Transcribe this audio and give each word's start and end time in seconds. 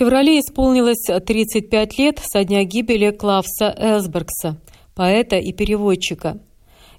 Феврале 0.00 0.40
исполнилось 0.40 1.04
35 1.04 1.98
лет 1.98 2.22
со 2.24 2.42
дня 2.42 2.64
гибели 2.64 3.10
Клавса 3.10 3.74
Элсбергса, 3.76 4.58
поэта 4.94 5.36
и 5.36 5.52
переводчика. 5.52 6.40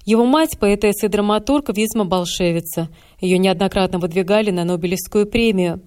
Его 0.04 0.24
мать– 0.24 0.56
поэтесса 0.60 1.06
и 1.06 1.08
драматург 1.08 1.76
Визма 1.76 2.04
Болшевица. 2.04 2.90
Ее 3.20 3.38
неоднократно 3.38 3.98
выдвигали 3.98 4.52
на 4.52 4.62
Нобелевскую 4.62 5.26
премию. 5.26 5.82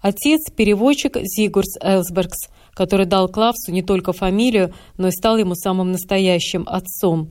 Отец– 0.00 0.50
переводчик 0.56 1.18
Зигурс 1.20 1.76
Элсбергс, 1.82 2.48
который 2.72 3.04
дал 3.04 3.28
Клавсу 3.28 3.70
не 3.70 3.82
только 3.82 4.14
фамилию, 4.14 4.72
но 4.96 5.08
и 5.08 5.12
стал 5.12 5.36
ему 5.36 5.54
самым 5.54 5.92
настоящим 5.92 6.64
отцом. 6.66 7.30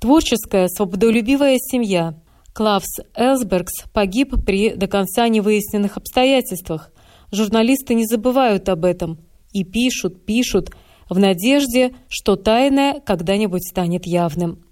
Творческая, 0.00 0.68
свободолюбивая 0.68 1.58
семья– 1.58 2.14
Клавс 2.58 2.98
Элсбергс 3.14 3.84
погиб 3.92 4.34
при 4.44 4.70
до 4.70 4.88
конца 4.88 5.28
невыясненных 5.28 5.96
обстоятельствах. 5.96 6.90
Журналисты 7.30 7.94
не 7.94 8.06
забывают 8.06 8.68
об 8.68 8.84
этом 8.84 9.18
и 9.52 9.64
пишут, 9.64 10.24
пишут, 10.24 10.70
в 11.08 11.18
надежде, 11.18 11.94
что 12.08 12.36
тайное 12.36 13.00
когда-нибудь 13.00 13.66
станет 13.66 14.06
явным. 14.06 14.64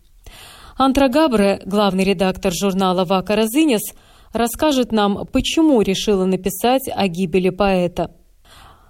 Антра 0.76 1.08
Габре, 1.08 1.62
главный 1.64 2.04
редактор 2.04 2.52
журнала 2.52 3.04
«Вака 3.04 3.36
Розынес», 3.36 3.94
расскажет 4.32 4.92
нам, 4.92 5.26
почему 5.32 5.80
решила 5.80 6.26
написать 6.26 6.90
о 6.94 7.08
гибели 7.08 7.48
поэта. 7.48 8.14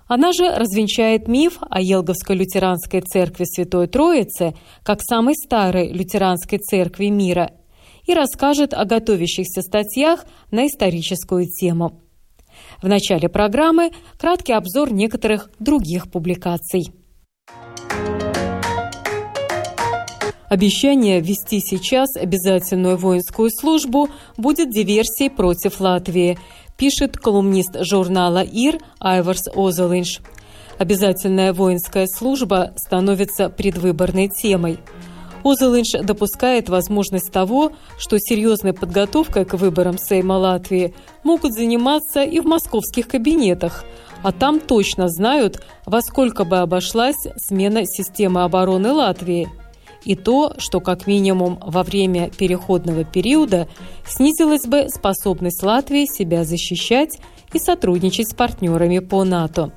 Она 0.08 0.32
же 0.32 0.52
развенчает 0.52 1.28
миф 1.28 1.58
о 1.60 1.80
Елговской 1.80 2.34
лютеранской 2.34 3.00
церкви 3.00 3.44
Святой 3.44 3.86
Троицы 3.86 4.54
как 4.82 5.00
самой 5.02 5.34
старой 5.36 5.92
лютеранской 5.92 6.58
церкви 6.58 7.06
мира– 7.06 7.52
и 8.06 8.14
расскажет 8.14 8.72
о 8.72 8.84
готовящихся 8.84 9.62
статьях 9.62 10.24
на 10.50 10.66
историческую 10.66 11.46
тему. 11.46 12.00
В 12.82 12.88
начале 12.88 13.28
программы 13.28 13.90
краткий 14.18 14.52
обзор 14.52 14.92
некоторых 14.92 15.50
других 15.58 16.10
публикаций. 16.10 16.92
Обещание 20.48 21.20
ввести 21.20 21.60
сейчас 21.60 22.16
обязательную 22.16 22.96
воинскую 22.96 23.50
службу 23.50 24.08
будет 24.36 24.70
диверсией 24.70 25.28
против 25.28 25.80
Латвии, 25.80 26.38
пишет 26.76 27.16
колумнист 27.16 27.76
журнала 27.80 28.44
«Ир» 28.44 28.78
Айварс 29.00 29.48
Озелинш. 29.54 30.20
Обязательная 30.78 31.52
воинская 31.52 32.06
служба 32.06 32.74
становится 32.76 33.48
предвыборной 33.48 34.28
темой– 34.28 34.78
Озелынш 35.46 35.92
допускает 35.92 36.68
возможность 36.68 37.30
того, 37.30 37.70
что 37.98 38.18
серьезной 38.18 38.72
подготовкой 38.72 39.44
к 39.44 39.54
выборам 39.54 39.96
Сейма 39.96 40.32
Латвии 40.32 40.92
могут 41.22 41.52
заниматься 41.52 42.24
и 42.24 42.40
в 42.40 42.46
московских 42.46 43.06
кабинетах, 43.06 43.84
а 44.24 44.32
там 44.32 44.58
точно 44.58 45.08
знают, 45.08 45.64
во 45.84 46.02
сколько 46.02 46.44
бы 46.44 46.58
обошлась 46.58 47.28
смена 47.36 47.86
системы 47.86 48.42
обороны 48.42 48.90
Латвии. 48.90 49.48
И 50.04 50.16
то, 50.16 50.54
что 50.58 50.80
как 50.80 51.06
минимум 51.06 51.60
во 51.64 51.84
время 51.84 52.28
переходного 52.30 53.04
периода 53.04 53.68
снизилась 54.04 54.66
бы 54.66 54.88
способность 54.88 55.62
Латвии 55.62 56.06
себя 56.06 56.42
защищать 56.42 57.20
и 57.52 57.60
сотрудничать 57.60 58.32
с 58.32 58.34
партнерами 58.34 58.98
по 58.98 59.22
НАТО. 59.22 59.70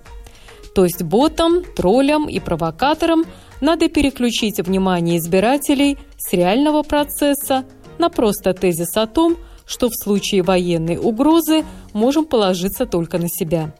То 0.73 0.85
есть 0.85 1.03
ботам, 1.03 1.63
троллям 1.75 2.27
и 2.27 2.39
провокаторам– 2.39 3.25
надо 3.61 3.89
переключить 3.89 4.59
внимание 4.59 5.17
избирателей 5.17 5.97
с 6.17 6.33
реального 6.33 6.83
процесса 6.83 7.65
на 7.97 8.09
просто 8.09 8.53
тезис 8.53 8.95
о 8.95 9.07
том, 9.07 9.37
что 9.65 9.89
в 9.89 9.95
случае 9.95 10.41
военной 10.41 10.97
угрозы 10.97 11.63
можем 11.93 12.25
положиться 12.25 12.85
только 12.85 13.17
на 13.17 13.29
себя. 13.29 13.71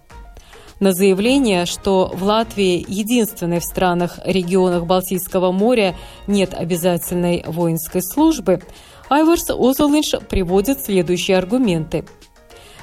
На 0.80 0.94
заявление, 0.94 1.66
что 1.66 2.10
в 2.14 2.24
Латвии, 2.24 2.86
единственной 2.88 3.60
в 3.60 3.66
странах 3.66 4.20
регионах 4.24 4.86
Балтийского 4.86 5.52
моря, 5.52 5.96
нет 6.28 6.54
обязательной 6.54 7.44
воинской 7.46 8.02
службы, 8.02 8.62
Айварс 9.10 9.50
Озолинш 9.50 10.14
приводит 10.30 10.86
следующие 10.86 11.38
аргументы. 11.38 12.06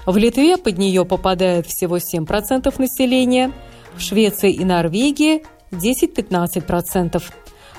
В 0.05 0.17
Литве 0.17 0.57
под 0.57 0.77
нее 0.77 1.05
попадает 1.05 1.67
всего 1.67 1.97
7% 1.97 2.75
населения, 2.78 3.53
в 3.97 4.01
Швеции 4.01 4.53
и 4.53 4.65
Норвегии 4.65 5.43
10-15%. 5.71 7.22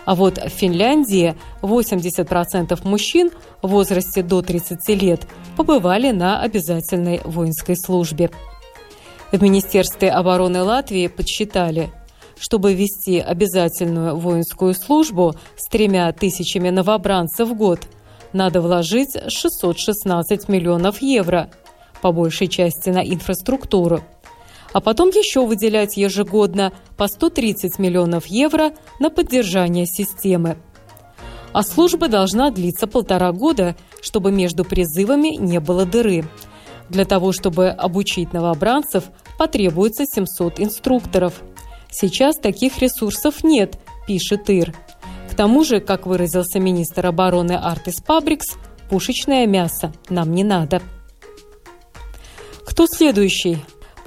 А 0.05 0.15
вот 0.15 0.37
в 0.37 0.49
Финляндии 0.49 1.35
80% 1.61 2.87
мужчин 2.87 3.29
в 3.61 3.67
возрасте 3.67 4.23
до 4.23 4.41
30 4.41 4.87
лет 5.01 5.27
побывали 5.57 6.11
на 6.11 6.41
обязательной 6.41 7.19
воинской 7.25 7.75
службе. 7.75 8.31
В 9.33 9.41
Министерстве 9.41 10.09
обороны 10.09 10.63
Латвии 10.63 11.07
подсчитали, 11.07 11.91
чтобы 12.39 12.73
вести 12.73 13.19
обязательную 13.19 14.15
воинскую 14.15 14.73
службу 14.73 15.35
с 15.57 15.67
тремя 15.67 16.09
тысячами 16.13 16.69
новобранцев 16.69 17.49
в 17.49 17.55
год, 17.55 17.81
надо 18.31 18.61
вложить 18.61 19.17
616 19.27 20.47
миллионов 20.47 21.01
евро, 21.01 21.49
по 22.01 22.13
большей 22.13 22.47
части 22.47 22.89
на 22.89 23.03
инфраструктуру– 23.03 24.01
а 24.73 24.81
потом 24.81 25.09
еще 25.09 25.45
выделять 25.45 25.97
ежегодно 25.97 26.73
по 26.97 27.07
130 27.07 27.79
миллионов 27.79 28.27
евро 28.27 28.71
на 28.99 29.09
поддержание 29.09 29.85
системы. 29.85 30.57
А 31.53 31.63
служба 31.63 32.07
должна 32.07 32.51
длиться 32.51 32.87
полтора 32.87 33.31
года, 33.31 33.75
чтобы 34.01 34.31
между 34.31 34.63
призывами 34.63 35.35
не 35.35 35.59
было 35.59 35.85
дыры. 35.85 36.25
Для 36.89 37.05
того, 37.05 37.31
чтобы 37.31 37.69
обучить 37.69 38.33
новобранцев, 38.33 39.05
потребуется 39.37 40.05
700 40.05 40.59
инструкторов. 40.59 41.41
Сейчас 41.89 42.37
таких 42.37 42.79
ресурсов 42.79 43.43
нет, 43.43 43.79
пишет 44.07 44.49
Ир. 44.49 44.75
К 45.31 45.35
тому 45.35 45.63
же, 45.63 45.79
как 45.79 46.05
выразился 46.05 46.59
министр 46.59 47.07
обороны 47.07 47.53
Артис 47.53 48.01
Пабрикс, 48.01 48.55
пушечное 48.89 49.45
мясо 49.47 49.91
нам 50.09 50.33
не 50.33 50.43
надо. 50.43 50.81
Кто 52.65 52.85
следующий? 52.85 53.57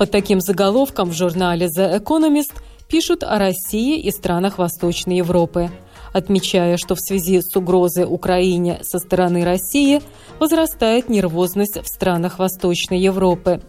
Под 0.01 0.11
таким 0.11 0.41
заголовком 0.41 1.11
в 1.11 1.13
журнале 1.13 1.67
The 1.67 2.01
Economist 2.03 2.55
пишут 2.89 3.23
о 3.23 3.39
России 3.39 4.01
и 4.01 4.11
странах 4.11 4.57
Восточной 4.57 5.19
Европы, 5.19 5.69
отмечая, 6.15 6.79
что 6.79 6.95
в 6.95 7.01
связи 7.01 7.43
с 7.43 7.55
угрозой 7.55 8.07
Украине 8.09 8.79
со 8.81 8.99
стороны 8.99 9.45
России 9.45 10.01
возрастает 10.39 11.11
нервозность 11.11 11.83
в 11.83 11.87
странах 11.87 12.39
Восточной 12.39 12.99
Европы. 12.99 13.61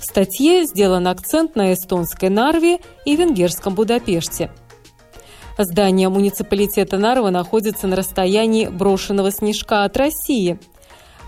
В 0.00 0.04
статье 0.04 0.64
сделан 0.64 1.06
акцент 1.06 1.54
на 1.54 1.72
эстонской 1.72 2.28
Нарве 2.28 2.80
и 3.04 3.14
венгерском 3.14 3.76
Будапеште. 3.76 4.50
Здание 5.56 6.08
муниципалитета 6.08 6.98
Нарва 6.98 7.30
находится 7.30 7.86
на 7.86 7.94
расстоянии 7.94 8.66
брошенного 8.66 9.30
снежка 9.30 9.84
от 9.84 9.96
России. 9.96 10.58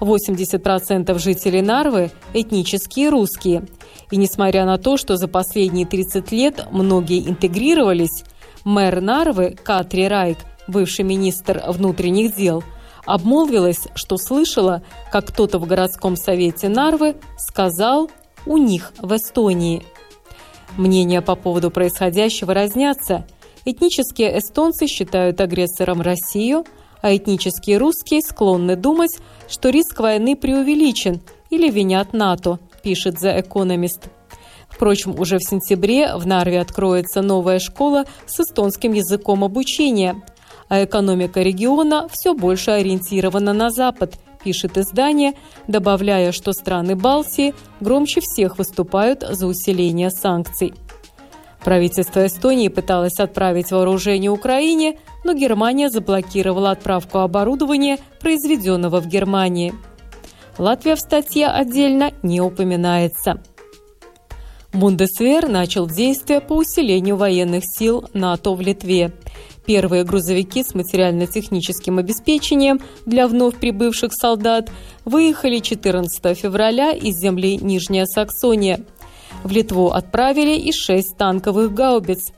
80% 0.00 1.17
жителей 1.21 1.62
Нарвы– 1.62 2.11
этнические 2.34 3.11
русские– 3.11 3.69
и 4.14 4.16
несмотря 4.16 4.64
на 4.64 4.78
то, 4.78 4.96
что 4.96 5.16
за 5.16 5.26
последние 5.26 5.87
30 5.87 6.31
лет 6.31 6.69
многие 6.70 7.28
интегрировались, 7.28 8.22
мэр 8.62 9.00
Нарвы 9.00 9.56
Катри 9.61 10.06
Райк, 10.06 10.38
бывший 10.69 11.05
министр 11.05 11.61
внутренних 11.66 12.37
дел, 12.37 12.62
обмолвилась, 13.06 13.88
что 13.96 14.16
слышала, 14.16 14.84
как 15.11 15.26
кто-то 15.26 15.58
в 15.58 15.66
городском 15.66 16.14
совете 16.14 16.69
Нарвы 16.69 17.16
сказал 17.37 18.08
«у 18.46 18.56
них 18.56 18.93
в 18.99 19.16
Эстонии». 19.16 19.82
Мнения 20.76 21.20
по 21.20 21.34
поводу 21.34 21.72
происходящего 21.72 22.55
разнятся. 22.55 23.26
Этнические 23.64 24.38
эстонцы 24.38 24.87
считают 24.87 25.40
агрессором 25.40 26.02
Россию, 26.02 26.67
а 27.02 27.17
этнические 27.17 27.78
русские 27.78 28.22
склонны 28.22 28.76
думать, 28.76 29.19
что 29.49 29.70
риск 29.70 29.99
войны 29.99 30.37
преувеличен 30.37 31.20
или 31.50 31.69
винят 31.69 32.12
НАТО– 32.12 32.60
пишет 32.84 33.16
The 33.16 33.42
Economist. 33.42 34.10
Впрочем, 34.69 35.19
уже 35.19 35.38
в 35.38 35.44
сентябре 35.44 36.14
в 36.16 36.26
Нарве 36.26 36.60
откроется 36.60 37.22
новая 37.22 37.58
школа 37.58 38.04
с 38.26 38.38
эстонским 38.40 38.92
языком 38.92 39.42
обучения, 39.42 40.22
а 40.69 40.84
экономика 40.84 41.42
региона 41.42 42.08
все 42.12 42.34
больше 42.34 42.72
ориентирована 42.72 43.52
на 43.52 43.70
Запад, 43.70 44.19
пишет 44.42 44.76
издание, 44.76 45.32
добавляя, 45.66 46.32
что 46.32 46.52
страны 46.52 46.96
Балтии 46.96 47.54
громче 47.81 48.20
всех 48.20 48.58
выступают 48.58 49.22
за 49.22 49.46
усиление 49.46 50.10
санкций. 50.10 50.75
Правительство 51.64 52.26
Эстонии 52.26 52.69
пыталось 52.69 53.19
отправить 53.19 53.70
вооружение 53.70 54.31
Украине, 54.31 54.98
но 55.25 55.32
Германия 55.32 55.88
заблокировала 55.88 56.72
отправку 56.72 57.19
оборудования, 57.19 57.98
произведенного 58.20 59.00
в 59.00 59.06
Германии. 59.06 59.72
Латвия 60.59 60.95
в 60.95 61.01
статье 61.01 61.49
отдельно 61.49 62.12
не 62.23 62.41
упоминается. 62.41 63.43
Бундесвер 64.73 65.49
начал 65.49 65.87
действия 65.87 66.41
по 66.41 66.55
усилению 66.55 67.17
военных 67.17 67.65
сил 67.65 68.05
НАТО 68.12 68.55
в 68.55 68.61
Литве. 68.61 69.12
Первые 69.67 70.05
грузовики 70.05 70.62
с 70.62 70.75
материально-техническим 70.75 71.99
обеспечением 71.99 72.81
для 73.06 73.29
вновь 73.29 73.56
прибывших 73.56 74.12
солдат 74.12 74.71
выехали 75.05 75.61
14 75.61 76.37
февраля 76.37 76.93
из 76.93 77.17
земли 77.17 77.56
Нижняя 77.56 78.05
Саксония. 78.05 78.81
В 79.43 79.51
Литву 79.53 79.91
отправили 79.91 80.56
и 80.56 80.73
шесть 80.73 81.17
танковых 81.17 81.73
гаубиц. 81.73 82.33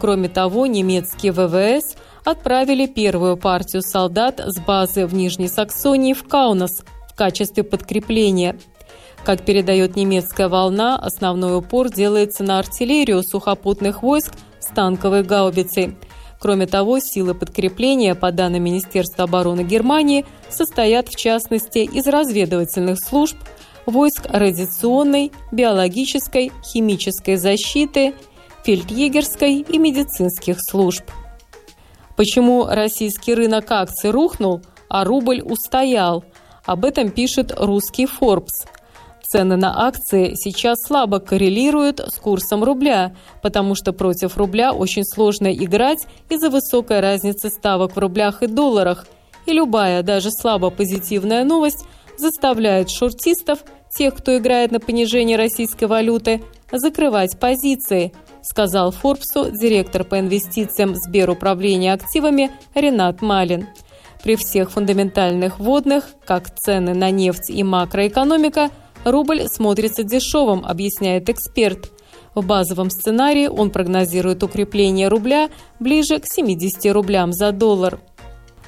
Кроме 0.00 0.28
того, 0.28 0.66
немецкие 0.66 1.32
ВВС 1.32 1.94
отправили 2.24 2.86
первую 2.86 3.36
партию 3.36 3.82
солдат 3.82 4.40
с 4.40 4.58
базы 4.60 5.06
в 5.06 5.14
Нижней 5.14 5.48
Саксонии 5.48 6.14
в 6.14 6.24
Каунас 6.24 6.82
в 7.12 7.16
качестве 7.16 7.62
подкрепления. 7.62 8.56
Как 9.24 9.44
передает 9.44 9.96
немецкая 9.96 10.48
волна, 10.48 10.96
основной 10.96 11.56
упор 11.56 11.90
делается 11.90 12.42
на 12.42 12.58
артиллерию 12.58 13.22
сухопутных 13.22 14.02
войск 14.02 14.32
с 14.60 14.66
танковой 14.66 15.22
гаубицей– 15.22 15.96
Кроме 16.42 16.66
того, 16.66 16.98
силы 16.98 17.34
подкрепления, 17.34 18.16
по 18.16 18.32
данным 18.32 18.64
Министерства 18.64 19.24
обороны 19.24 19.62
Германии, 19.62 20.26
состоят 20.48 21.08
в 21.08 21.14
частности 21.14 21.78
из 21.78 22.04
разведывательных 22.08 22.98
служб, 22.98 23.36
войск 23.86 24.26
радиационной, 24.28 25.30
биологической, 25.52 26.50
химической 26.64 27.36
защиты, 27.36 28.14
фельдъегерской 28.64 29.58
и 29.60 29.78
медицинских 29.78 30.56
служб. 30.60 31.04
Почему 32.16 32.66
российский 32.66 33.34
рынок 33.34 33.70
акций 33.70 34.10
рухнул, 34.10 34.62
а 34.88 35.04
рубль 35.04 35.42
устоял? 35.42 36.24
Об 36.64 36.84
этом 36.84 37.10
пишет 37.10 37.52
русский 37.58 38.06
Forbes– 38.06 38.66
Цены 39.32 39.56
на 39.56 39.86
акции 39.86 40.34
сейчас 40.34 40.82
слабо 40.82 41.18
коррелируют 41.18 42.00
с 42.00 42.18
курсом 42.18 42.62
рубля, 42.62 43.16
потому 43.40 43.74
что 43.74 43.94
против 43.94 44.36
рубля 44.36 44.74
очень 44.74 45.06
сложно 45.06 45.50
играть 45.50 46.06
из-за 46.28 46.50
высокой 46.50 47.00
разницы 47.00 47.48
ставок 47.48 47.96
в 47.96 47.98
рублях 47.98 48.42
и 48.42 48.46
долларах. 48.46 49.06
И 49.46 49.52
любая, 49.52 50.02
даже 50.02 50.30
слабо 50.30 50.68
позитивная 50.68 51.44
новость 51.44 51.86
заставляет 52.18 52.90
шортистов, 52.90 53.60
тех, 53.96 54.14
кто 54.14 54.36
играет 54.36 54.70
на 54.70 54.80
понижение 54.80 55.38
российской 55.38 55.84
валюты, 55.84 56.42
закрывать 56.70 57.38
позиции, 57.40 58.12
сказал 58.42 58.90
Форбсу 58.90 59.50
директор 59.50 60.04
по 60.04 60.20
инвестициям 60.20 60.94
Сберуправления 60.94 61.94
активами 61.94 62.50
Ренат 62.74 63.22
Малин. 63.22 63.66
При 64.22 64.36
всех 64.36 64.70
фундаментальных 64.70 65.58
водных, 65.58 66.06
как 66.24 66.54
цены 66.54 66.94
на 66.94 67.10
нефть 67.10 67.50
и 67.50 67.62
макроэкономика– 67.62 68.70
Рубль 69.04 69.48
смотрится 69.48 70.04
дешевым, 70.04 70.64
объясняет 70.64 71.28
эксперт. 71.28 71.90
В 72.34 72.46
базовом 72.46 72.88
сценарии 72.88 73.48
он 73.48 73.70
прогнозирует 73.70 74.42
укрепление 74.42 75.08
рубля 75.08 75.50
ближе 75.80 76.18
к 76.18 76.26
70 76.26 76.92
рублям 76.92 77.32
за 77.32 77.52
доллар. 77.52 78.00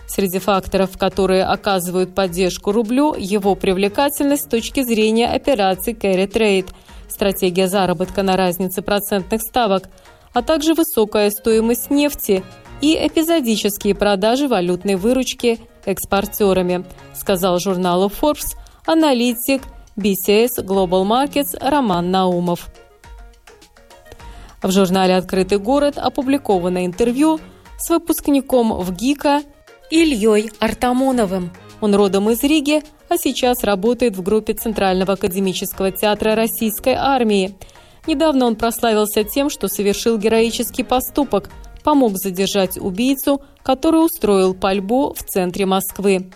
Среди 0.07 0.39
факторов, 0.39 0.99
которые 0.99 1.45
оказывают 1.45 2.15
поддержку 2.15 2.73
рублю, 2.73 3.15
его 3.17 3.55
привлекательность 3.55 4.45
с 4.45 4.49
точки 4.49 4.83
зрения 4.83 5.29
операций 5.29 5.95
carry 5.95 6.31
trade, 6.31 6.69
стратегия 7.09 7.69
заработка 7.69 8.23
на 8.23 8.37
разнице 8.37 8.83
процентных 8.83 9.41
ставок, 9.41 9.89
а 10.35 10.43
также 10.43 10.75
высокая 10.75 11.31
стоимость 11.31 11.91
нефти 11.91 12.43
и 12.85 13.07
эпизодические 13.07 13.95
продажи 13.95 14.47
валютной 14.47 14.97
выручки 14.97 15.59
экспортерами, 15.87 16.85
сказал 17.15 17.59
журналу 17.59 18.11
Forbes 18.11 18.59
аналитик 18.85 19.63
BCS 19.97 20.63
Global 20.63 21.07
Markets 21.07 21.57
Роман 21.59 22.11
Наумов. 22.11 22.69
В 24.63 24.71
журнале 24.71 25.17
«Открытый 25.17 25.59
город» 25.59 25.97
опубликовано 25.97 26.85
интервью 26.85 27.41
с 27.79 27.89
выпускником 27.89 28.79
в 28.79 28.95
ГИКа 28.95 29.41
Ильей 29.91 30.51
Артамоновым. 30.59 31.53
Он 31.81 31.95
родом 31.95 32.29
из 32.29 32.43
Риги, 32.43 32.83
а 33.09 33.17
сейчас 33.17 33.65
работает 33.65 34.15
в 34.15 34.23
группе 34.23 34.53
Центрального 34.53 35.15
академического 35.15 35.91
театра 35.91 36.35
Российской 36.35 36.97
армии. 36.99 37.55
Недавно 38.07 38.45
он 38.45 38.57
прославился 38.57 39.25
тем, 39.25 39.49
что 39.49 39.69
совершил 39.69 40.19
героический 40.19 40.83
поступок, 40.83 41.49
помог 41.85 42.17
задержать 42.17 42.79
убийцу, 42.79 43.41
который 43.63 44.05
устроил 44.05 44.55
пальбу 44.55 45.15
в 45.15 45.23
центре 45.23 45.67
Москвы. 45.67 46.31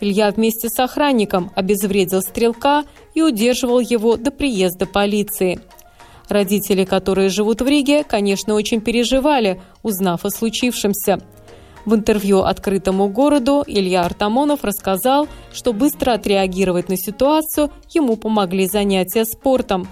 Илья 0.00 0.30
вместе 0.30 0.68
с 0.68 0.78
охранником 0.78 1.50
обезвредил 1.54 2.22
стрелка 2.22 2.84
и 3.14 3.22
удерживал 3.22 3.80
его 3.80 4.16
до 4.16 4.30
приезда 4.30 4.86
полиции. 4.86 5.60
Родители, 6.28 6.84
которые 6.84 7.28
живут 7.28 7.60
в 7.60 7.66
Риге, 7.66 8.04
конечно, 8.04 8.54
очень 8.54 8.80
переживали, 8.80 9.60
узнав 9.82 10.24
о 10.24 10.30
случившемся. 10.30 11.20
В 11.84 11.94
интервью 11.94 12.40
открытому 12.40 13.08
городу 13.08 13.64
Илья 13.66 14.02
Артамонов 14.04 14.62
рассказал, 14.62 15.26
что 15.52 15.72
быстро 15.72 16.12
отреагировать 16.12 16.88
на 16.88 16.96
ситуацию 16.96 17.70
ему 17.90 18.16
помогли 18.16 18.66
занятия 18.66 19.24
спортом. 19.24 19.88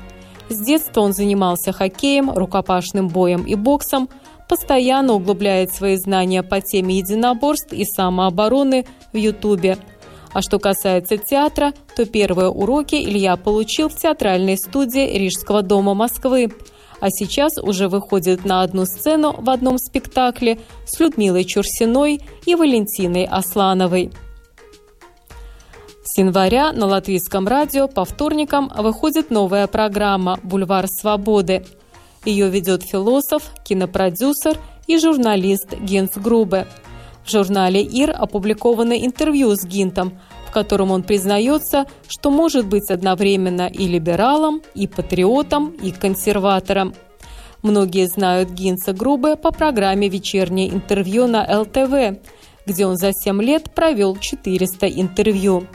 С 0.48 0.58
детства 0.64 1.00
он 1.00 1.12
занимался 1.12 1.72
хоккеем, 1.72 2.30
рукопашным 2.30 3.08
боем 3.08 3.44
и 3.44 3.54
боксом, 3.54 4.08
постоянно 4.50 5.14
углубляет 5.14 5.72
свои 5.72 5.96
знания 5.96 6.42
по 6.42 6.60
теме 6.60 6.98
единоборств 6.98 7.72
и 7.72 7.86
самообороны 7.86 8.84
в 9.14 9.16
Ютубе– 9.16 9.78
а 10.32 10.42
что 10.42 10.58
касается 10.58 11.16
театра, 11.16 11.72
то 11.96 12.06
первые 12.06 12.48
уроки 12.48 12.94
Илья 12.94 13.36
получил 13.36 13.88
в 13.88 13.96
театральной 13.96 14.56
студии 14.56 15.18
Рижского 15.18 15.62
дома 15.62 15.94
Москвы. 15.94 16.52
А 17.00 17.10
сейчас 17.10 17.56
уже 17.58 17.88
выходит 17.88 18.44
на 18.44 18.62
одну 18.62 18.84
сцену 18.84 19.34
в 19.36 19.48
одном 19.50 19.78
спектакле 19.78 20.58
с 20.86 21.00
Людмилой 21.00 21.44
Чурсиной 21.44 22.20
и 22.44 22.54
Валентиной 22.54 23.24
Аслановой. 23.24 24.12
С 26.04 26.18
января 26.18 26.72
на 26.72 26.86
латвийском 26.86 27.48
радио 27.48 27.88
по 27.88 28.04
вторникам 28.04 28.70
выходит 28.76 29.30
новая 29.30 29.66
программа 29.66 30.38
«Бульвар 30.42 30.86
свободы». 30.88 31.64
Ее 32.24 32.48
ведет 32.48 32.82
философ, 32.82 33.50
кинопродюсер 33.64 34.58
и 34.86 34.98
журналист 34.98 35.74
Генс 35.78 36.16
Грубе– 36.16 36.66
в 37.24 37.30
журнале 37.30 37.82
«Ир» 37.82 38.14
опубликовано 38.16 38.94
интервью 38.94 39.54
с 39.54 39.64
Гинтом, 39.64 40.18
в 40.48 40.52
котором 40.52 40.90
он 40.90 41.02
признается, 41.02 41.86
что 42.08 42.30
может 42.30 42.66
быть 42.66 42.90
одновременно 42.90 43.68
и 43.68 43.86
либералом, 43.86 44.62
и 44.74 44.86
патриотом, 44.86 45.70
и 45.70 45.92
консерватором. 45.92 46.94
Многие 47.62 48.08
знают 48.08 48.50
Гинца 48.50 48.92
Грубе 48.92 49.36
по 49.36 49.52
программе 49.52 50.08
«Вечернее 50.08 50.70
интервью» 50.70 51.26
на 51.26 51.60
ЛТВ, 51.60 52.20
где 52.66 52.86
он 52.86 52.96
за 52.96 53.12
7 53.12 53.40
лет 53.42 53.74
провел 53.74 54.16
400 54.16 54.88
интервью. 54.88 55.66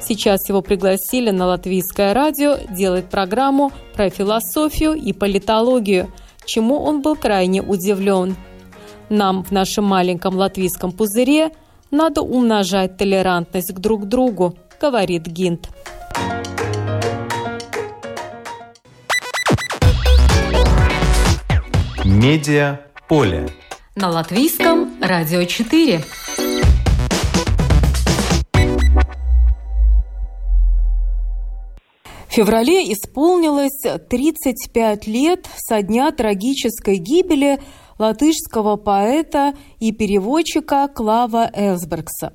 Сейчас 0.00 0.48
его 0.48 0.62
пригласили 0.62 1.30
на 1.30 1.46
латвийское 1.46 2.14
радио 2.14 2.58
делать 2.70 3.08
программу 3.08 3.72
про 3.94 4.10
философию 4.10 4.94
и 4.94 5.12
политологию, 5.12 6.12
чему 6.44 6.78
он 6.78 7.02
был 7.02 7.16
крайне 7.16 7.62
удивлен. 7.62 8.36
Нам 9.08 9.44
в 9.44 9.50
нашем 9.50 9.84
маленьком 9.84 10.36
латвийском 10.36 10.92
пузыре 10.92 11.50
надо 11.90 12.22
умножать 12.22 12.96
толерантность 12.96 13.72
к 13.72 13.78
друг 13.78 14.06
другу, 14.06 14.56
говорит 14.80 15.26
Гинт. 15.26 15.70
Медиа 22.04 22.80
поле. 23.08 23.48
На 23.94 24.10
латвийском 24.10 24.94
радио 25.00 25.44
4. 25.44 26.02
Феврале 32.36 32.92
исполнилось 32.92 33.80
35 34.10 35.06
лет 35.06 35.48
со 35.56 35.80
дня 35.80 36.12
трагической 36.12 36.98
гибели 36.98 37.62
латышского 37.98 38.76
поэта 38.76 39.54
и 39.78 39.90
переводчика 39.90 40.86
Клава 40.88 41.50
Элсбергса. 41.54 42.34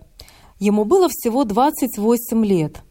Ему 0.58 0.86
было 0.86 1.08
всего 1.08 1.44
28 1.44 2.44
лет. 2.44 2.82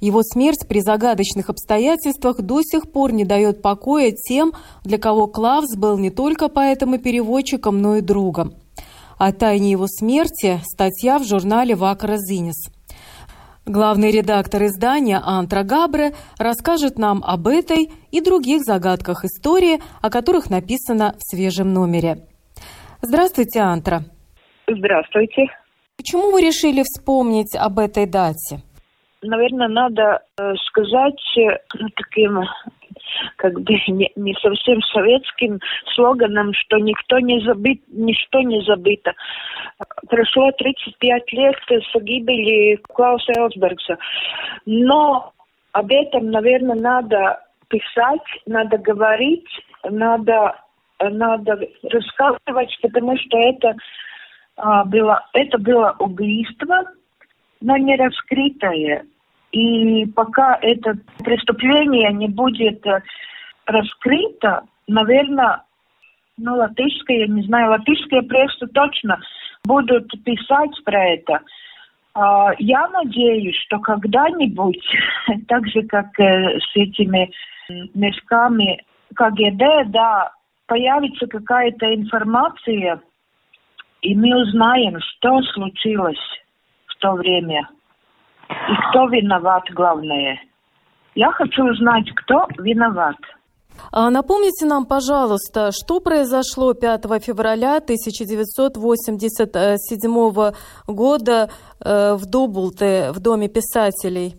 Его 0.00 0.22
смерть 0.24 0.66
при 0.66 0.80
загадочных 0.80 1.50
обстоятельствах 1.50 2.40
до 2.40 2.62
сих 2.62 2.90
пор 2.90 3.12
не 3.12 3.24
дает 3.24 3.62
покоя 3.62 4.10
тем, 4.10 4.52
для 4.82 4.98
кого 4.98 5.28
Клавс 5.28 5.76
был 5.76 5.98
не 5.98 6.10
только 6.10 6.48
поэтом 6.48 6.96
и 6.96 6.98
переводчиком, 6.98 7.80
но 7.80 7.96
и 7.96 8.00
другом. 8.00 8.54
О 9.18 9.32
тайне 9.32 9.70
его 9.70 9.86
смерти 9.86 10.60
статья 10.64 11.20
в 11.20 11.24
журнале 11.24 11.76
«Вакра 11.76 12.16
Зинис». 12.16 12.70
Главный 13.70 14.10
редактор 14.10 14.64
издания 14.64 15.20
Антра 15.24 15.62
Габре 15.62 16.10
расскажет 16.40 16.98
нам 16.98 17.22
об 17.22 17.46
этой 17.46 17.86
и 18.10 18.20
других 18.20 18.62
загадках 18.62 19.24
истории, 19.24 19.78
о 20.02 20.10
которых 20.10 20.50
написано 20.50 21.14
в 21.18 21.22
свежем 21.22 21.72
номере. 21.72 22.26
Здравствуйте, 23.00 23.60
Антра. 23.60 24.00
Здравствуйте. 24.66 25.46
Почему 25.96 26.32
вы 26.32 26.40
решили 26.40 26.82
вспомнить 26.82 27.54
об 27.54 27.78
этой 27.78 28.06
дате? 28.06 28.58
Наверное, 29.22 29.68
надо 29.68 30.18
э, 30.36 30.54
сказать 30.66 31.22
э, 31.38 31.58
таким 31.94 32.40
как 33.36 33.54
бы 33.60 33.74
не, 33.88 34.10
не 34.16 34.34
совсем 34.34 34.80
советским 34.82 35.58
слоганом, 35.94 36.52
что 36.54 36.78
никто 36.78 37.18
не 37.18 37.40
забит, 37.40 37.82
ничто 37.88 38.40
не 38.40 38.62
забыто. 38.62 39.12
Прошло 40.08 40.50
35 40.52 41.32
лет 41.32 41.56
с 41.68 42.00
гибели 42.00 42.76
Клауса 42.92 43.32
Элсбергса. 43.36 43.98
Но 44.66 45.32
об 45.72 45.90
этом, 45.90 46.30
наверное, 46.30 46.76
надо 46.76 47.40
писать, 47.68 48.42
надо 48.46 48.78
говорить, 48.78 49.48
надо, 49.84 50.56
надо 50.98 51.58
рассказывать, 51.84 52.76
потому 52.82 53.16
что 53.16 53.38
это 53.38 53.76
а, 54.56 54.84
было, 54.84 55.24
это 55.32 55.58
было 55.58 55.96
убийство, 55.98 56.82
но 57.60 57.76
не 57.76 57.96
раскрытое. 57.96 59.06
И 59.52 60.06
пока 60.06 60.58
это 60.60 60.94
преступление 61.24 62.12
не 62.12 62.28
будет 62.28 62.86
э, 62.86 63.02
раскрыто, 63.66 64.62
наверное, 64.86 65.62
ну, 66.36 66.56
латышская, 66.56 67.18
я 67.18 67.26
не 67.26 67.42
знаю, 67.42 67.70
латышская 67.70 68.22
пресса 68.22 68.66
точно 68.68 69.20
будут 69.70 70.10
писать 70.24 70.84
про 70.84 71.00
это. 71.10 71.40
А, 72.14 72.52
я 72.58 72.88
надеюсь, 72.88 73.56
что 73.66 73.78
когда-нибудь, 73.78 74.84
так 75.48 75.66
же, 75.68 75.82
как 75.82 76.18
э, 76.18 76.58
с 76.58 76.76
этими 76.76 77.30
мешками 77.94 78.82
КГБ, 79.14 79.84
да, 79.86 80.32
появится 80.66 81.26
какая-то 81.28 81.94
информация, 81.94 83.00
и 84.02 84.16
мы 84.16 84.42
узнаем, 84.42 84.98
что 85.00 85.40
случилось 85.54 86.24
в 86.86 86.96
то 86.96 87.12
время. 87.12 87.68
И 88.48 88.74
кто 88.88 89.06
виноват, 89.06 89.64
главное. 89.70 90.40
Я 91.14 91.30
хочу 91.30 91.64
узнать, 91.64 92.10
кто 92.16 92.48
виноват. 92.58 93.16
А 93.92 94.10
напомните 94.10 94.66
нам, 94.66 94.86
пожалуйста, 94.86 95.70
что 95.72 96.00
произошло 96.00 96.74
5 96.74 97.24
февраля 97.24 97.78
1987 97.78 100.52
года 100.86 101.50
э, 101.84 102.14
в 102.14 102.24
Дублте, 102.26 103.10
в 103.12 103.20
Доме 103.20 103.48
писателей? 103.48 104.34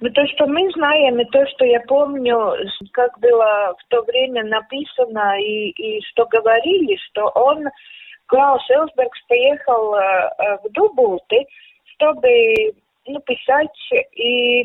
Ну, 0.00 0.10
то, 0.10 0.26
что 0.26 0.46
мы 0.46 0.70
знаем, 0.72 1.20
и 1.20 1.24
то, 1.26 1.46
что 1.54 1.64
я 1.64 1.78
помню, 1.80 2.54
как 2.92 3.16
было 3.20 3.74
в 3.78 3.84
то 3.88 4.02
время 4.02 4.42
написано 4.44 5.40
и, 5.40 5.70
и 5.70 6.02
что 6.10 6.26
говорили, 6.26 6.98
что 7.08 7.30
он, 7.34 7.68
Клаус 8.26 8.68
Элсбергс, 8.70 9.18
поехал 9.28 9.94
э, 9.94 10.58
в 10.64 10.72
Дублты, 10.72 11.46
чтобы 11.94 12.74
ну, 13.06 13.20
писать 13.20 13.70
и 14.16 14.62
э, 14.62 14.64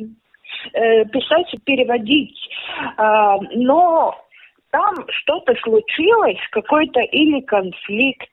писать 0.73 1.53
и 1.53 1.59
переводить. 1.59 2.37
А, 2.97 3.37
но 3.55 4.15
там 4.71 4.95
что-то 5.09 5.55
случилось, 5.63 6.39
какой-то 6.51 6.99
или 6.99 7.41
конфликт, 7.41 8.29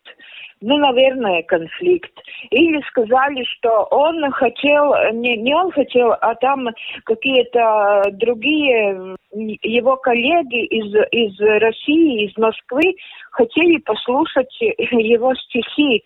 ну, 0.61 0.79
наверное, 0.79 1.43
конфликт. 1.43 2.13
Или 2.51 2.81
сказали, 2.89 3.45
что 3.45 3.87
он 3.91 4.31
хотел, 4.33 4.95
не, 5.13 5.37
не 5.37 5.55
он 5.55 5.71
хотел, 5.71 6.13
а 6.13 6.35
там 6.37 6.69
какие-то 7.05 8.05
другие 8.13 9.17
его 9.33 9.97
коллеги 9.97 10.65
из, 10.67 10.95
из 11.13 11.41
России, 11.41 12.27
из 12.27 12.37
Москвы 12.39 12.97
хотели 13.33 13.79
послушать 13.79 14.55
его 14.61 15.35
стихи. 15.35 16.05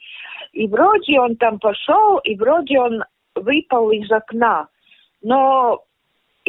И 0.52 0.66
вроде 0.66 1.20
он 1.20 1.36
там 1.36 1.58
пошел, 1.60 2.18
и 2.18 2.34
вроде 2.36 2.80
он 2.80 3.04
выпал 3.36 3.90
из 3.92 4.10
окна. 4.10 4.68
Но 5.22 5.84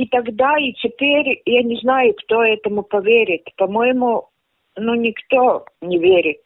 и 0.01 0.07
тогда, 0.07 0.57
и 0.57 0.73
теперь 0.73 1.43
я 1.45 1.61
не 1.61 1.77
знаю, 1.77 2.15
кто 2.15 2.43
этому 2.43 2.81
поверит. 2.81 3.43
По-моему, 3.55 4.29
ну, 4.75 4.95
никто 4.95 5.65
не 5.81 5.99
верит. 5.99 6.41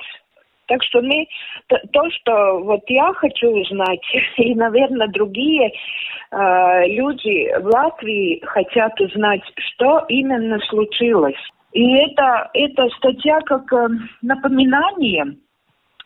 Так 0.67 0.83
что 0.83 1.01
мы, 1.01 1.25
то, 1.67 1.77
то, 1.93 2.01
что 2.09 2.59
вот 2.59 2.81
я 2.87 3.13
хочу 3.13 3.47
узнать, 3.47 4.01
и, 4.37 4.53
наверное, 4.55 5.07
другие 5.07 5.69
э, 5.69 6.87
люди 6.87 7.49
в 7.61 7.65
Латвии 7.67 8.43
хотят 8.45 8.99
узнать, 8.99 9.43
что 9.55 10.03
именно 10.09 10.59
случилось. 10.67 11.39
И 11.71 11.95
это, 11.97 12.49
эта 12.53 12.89
статья 12.97 13.39
как 13.45 13.71
э, 13.71 13.87
напоминание 14.21 15.37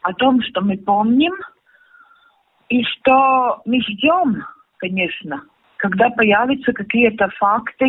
о 0.04 0.14
том, 0.14 0.40
что 0.44 0.62
мы 0.62 0.78
помним, 0.78 1.34
и 2.68 2.84
что 2.84 3.62
мы 3.66 3.82
ждем, 3.82 4.44
конечно, 4.78 5.42
когда 5.80 6.10
появятся 6.10 6.74
какие-то 6.74 7.30
факты, 7.40 7.86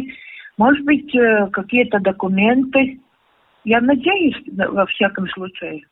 может 0.56 0.84
быть, 0.84 1.14
э, 1.14 1.48
какие-то 1.52 1.98
документы. 2.00 3.00
Я 3.64 3.80
надеюсь, 3.80 4.36
во 4.46 4.86
всяком 4.86 5.26
случае. 5.28 5.82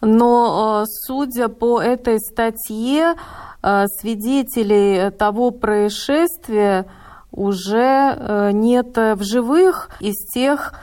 Но, 0.00 0.82
э, 0.82 0.84
судя 0.86 1.48
по 1.48 1.80
этой 1.80 2.18
статье, 2.18 3.14
э, 3.62 3.84
свидетелей 4.00 5.10
того 5.10 5.50
происшествия 5.50 6.86
уже 7.30 8.50
нет 8.52 8.94
в 8.94 9.22
живых 9.22 9.88
из 10.00 10.16
тех 10.34 10.74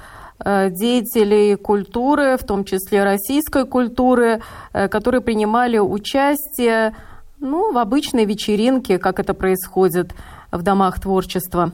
деятелей 0.44 1.56
культуры, 1.58 2.38
в 2.38 2.44
том 2.44 2.64
числе 2.64 3.04
российской 3.04 3.68
культуры, 3.68 4.42
которые 4.72 5.22
принимали 5.22 5.78
участие 5.78 6.96
ну, 7.42 7.72
в 7.72 7.78
обычной 7.78 8.26
вечеринке, 8.26 9.00
как 9.00 9.20
это 9.20 9.34
происходит 9.34 10.14
в 10.52 10.64
домах 10.64 11.00
творчества. 11.00 11.72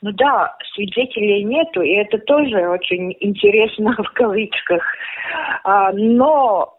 Ну 0.00 0.12
да, 0.12 0.56
свидетелей 0.74 1.42
нету, 1.42 1.82
и 1.82 1.90
это 1.90 2.18
тоже 2.18 2.68
очень 2.68 3.16
интересно 3.20 3.96
в 3.98 4.12
кавычках. 4.12 4.82
А, 5.64 5.92
но, 5.92 6.74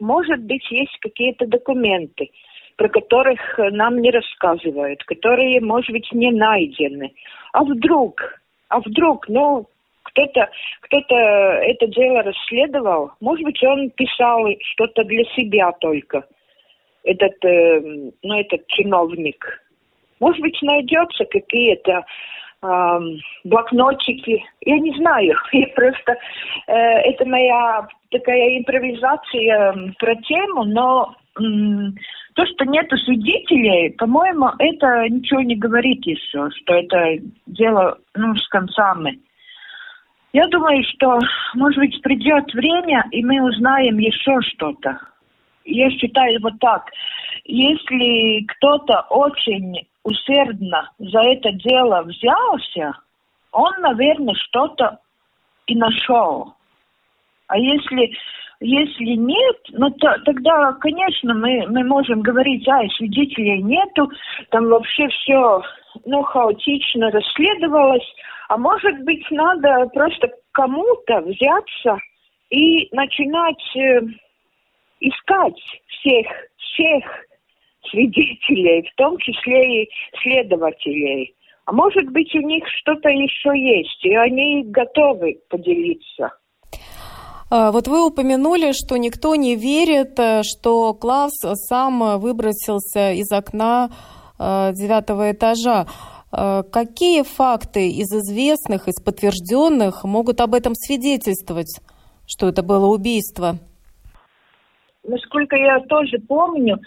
может 0.00 0.40
быть, 0.40 0.68
есть 0.70 0.98
какие-то 1.00 1.46
документы, 1.46 2.30
про 2.76 2.88
которых 2.88 3.38
нам 3.58 4.00
не 4.00 4.10
рассказывают, 4.10 5.04
которые, 5.04 5.60
может 5.60 5.90
быть, 5.90 6.08
не 6.12 6.32
найдены. 6.32 7.12
А 7.52 7.62
вдруг, 7.62 8.20
а 8.68 8.80
вдруг, 8.80 9.28
ну, 9.28 9.66
кто-то 10.02 10.48
кто-то 10.80 11.14
это 11.14 11.86
дело 11.86 12.22
расследовал, 12.22 13.12
может 13.20 13.44
быть, 13.44 13.62
он 13.62 13.90
писал 13.90 14.46
что-то 14.72 15.04
для 15.04 15.24
себя 15.36 15.70
только– 15.80 16.24
этот, 17.04 17.44
э, 17.44 17.80
ну, 18.22 18.34
этот 18.40 18.66
чиновник. 18.68 19.62
Может 20.20 20.40
быть, 20.40 20.58
найдется 20.62 21.24
какие-то 21.26 22.04
э, 22.62 23.00
блокнотики. 23.44 24.42
Я 24.62 24.78
не 24.78 24.96
знаю. 24.96 25.36
Я 25.52 25.66
просто... 25.68 26.16
Э, 26.66 26.72
это 26.72 27.26
моя 27.26 27.86
такая 28.10 28.58
импровизация 28.58 29.94
про 29.98 30.16
тему, 30.16 30.64
но 30.64 31.14
э, 31.38 31.42
то, 32.34 32.46
что 32.46 32.64
нету 32.64 32.96
свидетелей, 32.98 33.90
по-моему, 33.90 34.50
это 34.58 35.08
ничего 35.08 35.42
не 35.42 35.56
говорит 35.56 36.04
еще, 36.06 36.48
что 36.50 36.74
это 36.74 37.22
дело 37.46 37.98
ну, 38.14 38.34
с 38.34 38.48
концами. 38.48 39.20
Я 40.32 40.48
думаю, 40.48 40.82
что, 40.84 41.20
может 41.54 41.78
быть, 41.78 42.02
придет 42.02 42.52
время, 42.54 43.04
и 43.12 43.24
мы 43.24 43.40
узнаем 43.40 43.98
еще 43.98 44.40
что-то 44.40 44.98
я 45.64 45.90
считаю 45.90 46.40
вот 46.40 46.58
так. 46.60 46.90
Если 47.44 48.44
кто-то 48.46 49.06
очень 49.10 49.86
усердно 50.02 50.90
за 50.98 51.20
это 51.20 51.52
дело 51.52 52.02
взялся, 52.02 52.98
он, 53.52 53.72
наверное, 53.80 54.34
что-то 54.34 54.98
и 55.66 55.76
нашел. 55.76 56.54
А 57.46 57.58
если, 57.58 58.12
если 58.60 59.14
нет, 59.16 59.56
ну 59.70 59.90
то, 59.90 60.16
тогда, 60.24 60.72
конечно, 60.80 61.34
мы, 61.34 61.66
мы 61.68 61.84
можем 61.84 62.20
говорить, 62.20 62.66
ай, 62.68 62.88
свидетелей 62.96 63.62
нету, 63.62 64.10
там 64.50 64.68
вообще 64.68 65.08
все 65.08 65.62
ну, 66.04 66.22
хаотично 66.22 67.10
расследовалось, 67.10 68.06
а 68.48 68.56
может 68.56 69.02
быть, 69.04 69.24
надо 69.30 69.86
просто 69.92 70.28
кому-то 70.52 71.20
взяться 71.20 71.98
и 72.50 72.88
начинать 72.94 73.76
э, 73.76 74.00
искать 75.08 75.60
всех, 75.88 76.26
всех 76.56 77.04
свидетелей, 77.90 78.88
в 78.90 78.94
том 78.96 79.18
числе 79.18 79.84
и 79.84 79.90
следователей. 80.22 81.34
А 81.66 81.72
может 81.72 82.10
быть, 82.10 82.34
у 82.34 82.40
них 82.40 82.64
что-то 82.80 83.08
еще 83.08 83.58
есть, 83.58 84.04
и 84.04 84.14
они 84.14 84.64
готовы 84.64 85.40
поделиться. 85.48 86.32
А, 87.50 87.72
вот 87.72 87.88
вы 87.88 88.06
упомянули, 88.06 88.72
что 88.72 88.96
никто 88.96 89.34
не 89.34 89.56
верит, 89.56 90.18
э, 90.18 90.42
что 90.42 90.92
Клаус 90.94 91.38
сам 91.68 92.18
выбросился 92.20 93.12
из 93.12 93.30
окна 93.32 93.90
девятого 94.36 95.30
этажа. 95.30 95.86
Какие 96.32 97.22
факты 97.22 97.88
из 97.88 98.12
известных, 98.12 98.88
из 98.88 99.00
подтвержденных 99.00 100.02
могут 100.02 100.40
об 100.40 100.54
этом 100.54 100.74
свидетельствовать, 100.74 101.78
что 102.26 102.48
это 102.48 102.64
было 102.64 102.86
убийство? 102.86 103.60
Насколько 105.04 105.56
я 105.56 105.80
тоже 105.80 106.18
помню, 106.26 106.78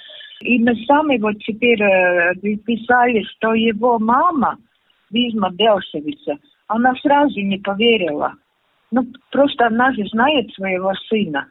и 0.42 0.60
мы 0.60 0.76
сами 0.86 1.18
вот 1.20 1.38
теперь 1.40 1.82
э, 1.82 2.34
писали, 2.66 3.24
что 3.24 3.54
его 3.54 4.00
мама, 4.00 4.58
Визма 5.10 5.52
Белшевица, 5.52 6.38
она 6.68 6.94
сразу 6.96 7.40
не 7.40 7.58
поверила. 7.58 8.34
Ну, 8.92 9.06
просто 9.32 9.68
она 9.68 9.94
же 9.94 10.06
знает 10.08 10.52
своего 10.54 10.94
сына, 11.10 11.48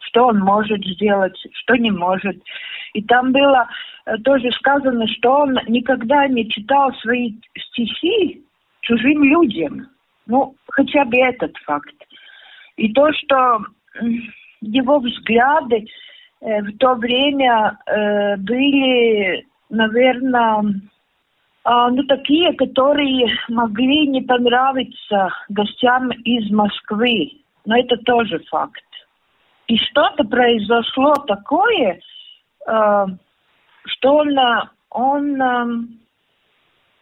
что 0.00 0.26
он 0.26 0.40
может 0.40 0.84
сделать, 0.84 1.36
что 1.52 1.76
не 1.76 1.90
может. 1.90 2.36
И 2.92 3.02
там 3.02 3.32
было 3.32 3.68
э, 4.06 4.16
тоже 4.18 4.50
сказано, 4.52 5.06
что 5.08 5.42
он 5.42 5.58
никогда 5.68 6.26
не 6.26 6.48
читал 6.48 6.92
свои 7.02 7.34
стихи 7.56 8.42
чужим 8.80 9.24
людям. 9.24 9.88
Ну, 10.26 10.54
хотя 10.68 11.04
бы 11.04 11.18
этот 11.18 11.56
факт. 11.58 11.94
И 12.76 12.92
то, 12.92 13.12
что 13.12 13.60
его 14.64 14.98
взгляды 14.98 15.86
э, 16.40 16.62
в 16.62 16.78
то 16.78 16.94
время 16.94 17.78
э, 17.86 18.36
были, 18.38 19.46
наверное, 19.70 20.62
э, 21.64 21.70
ну, 21.90 22.02
такие, 22.04 22.52
которые 22.54 23.26
могли 23.48 24.06
не 24.08 24.22
понравиться 24.22 25.28
гостям 25.48 26.10
из 26.10 26.50
Москвы. 26.50 27.32
Но 27.64 27.78
это 27.78 27.96
тоже 27.98 28.40
факт. 28.50 28.82
И 29.66 29.76
что-то 29.78 30.24
произошло 30.24 31.14
такое, 31.26 32.00
э, 32.66 33.06
что 33.86 34.14
он, 34.14 34.36
он 34.90 35.98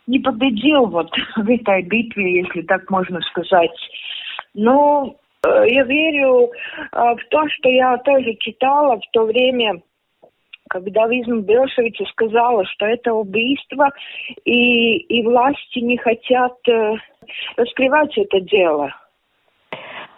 не 0.06 0.18
победил 0.18 0.86
вот 0.86 1.10
в 1.36 1.48
этой 1.48 1.82
битве, 1.82 2.42
если 2.42 2.62
так 2.62 2.90
можно 2.90 3.20
сказать. 3.22 3.70
Но 4.54 5.16
я 5.44 5.82
верю 5.84 6.50
э, 6.50 7.14
в 7.14 7.28
то, 7.30 7.48
что 7.48 7.68
я 7.68 7.96
тоже 7.98 8.34
читала 8.40 8.96
в 8.96 9.10
то 9.12 9.24
время, 9.24 9.82
когда 10.68 11.06
Визм 11.06 11.40
Белшевича 11.40 12.04
сказала, 12.06 12.64
что 12.66 12.86
это 12.86 13.12
убийство, 13.12 13.90
и, 14.44 14.96
и 14.96 15.22
власти 15.22 15.80
не 15.80 15.98
хотят 15.98 16.56
э, 16.68 16.94
раскрывать 17.56 18.16
это 18.16 18.40
дело. 18.40 18.94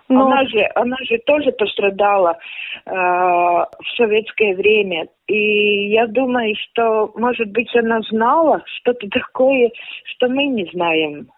Но... 0.09 0.27
Она 0.27 0.45
же, 0.47 0.69
она 0.75 0.97
же 1.09 1.19
тоже 1.25 1.51
пострадала 1.53 2.37
э, 2.85 2.91
в 2.91 3.97
советское 3.97 4.55
время. 4.55 5.09
И 5.27 5.89
я 5.89 6.07
думаю, 6.07 6.55
что, 6.57 7.11
может 7.15 7.51
быть, 7.53 7.75
она 7.75 8.01
знала 8.11 8.63
что-то 8.67 9.09
такое, 9.09 9.71
что 10.05 10.29
мы 10.29 10.45
не 10.45 10.67
знаем. 10.73 11.29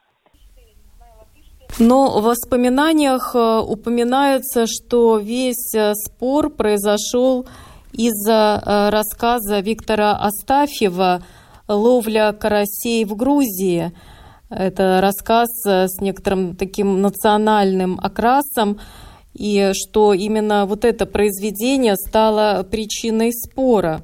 Но 1.78 2.20
в 2.20 2.24
воспоминаниях 2.24 3.32
э, 3.34 3.58
упоминается, 3.58 4.66
что 4.66 5.18
весь 5.18 5.74
э, 5.74 5.92
спор 5.94 6.48
произошел 6.48 7.46
из-за 7.92 8.62
э, 8.64 8.88
рассказа 8.88 9.60
Виктора 9.60 10.16
Астафьева 10.16 11.22
«Ловля 11.68 12.32
карасей 12.32 13.04
в 13.04 13.14
Грузии». 13.14 13.92
Это 14.48 15.00
рассказ 15.02 15.48
с 15.66 16.00
некоторым 16.00 16.56
таким 16.56 17.02
национальным 17.02 17.98
окрасом, 18.00 18.78
и 19.34 19.72
что 19.74 20.14
именно 20.14 20.66
вот 20.66 20.84
это 20.84 21.04
произведение 21.04 21.96
стало 21.96 22.62
причиной 22.62 23.32
спора. 23.34 24.02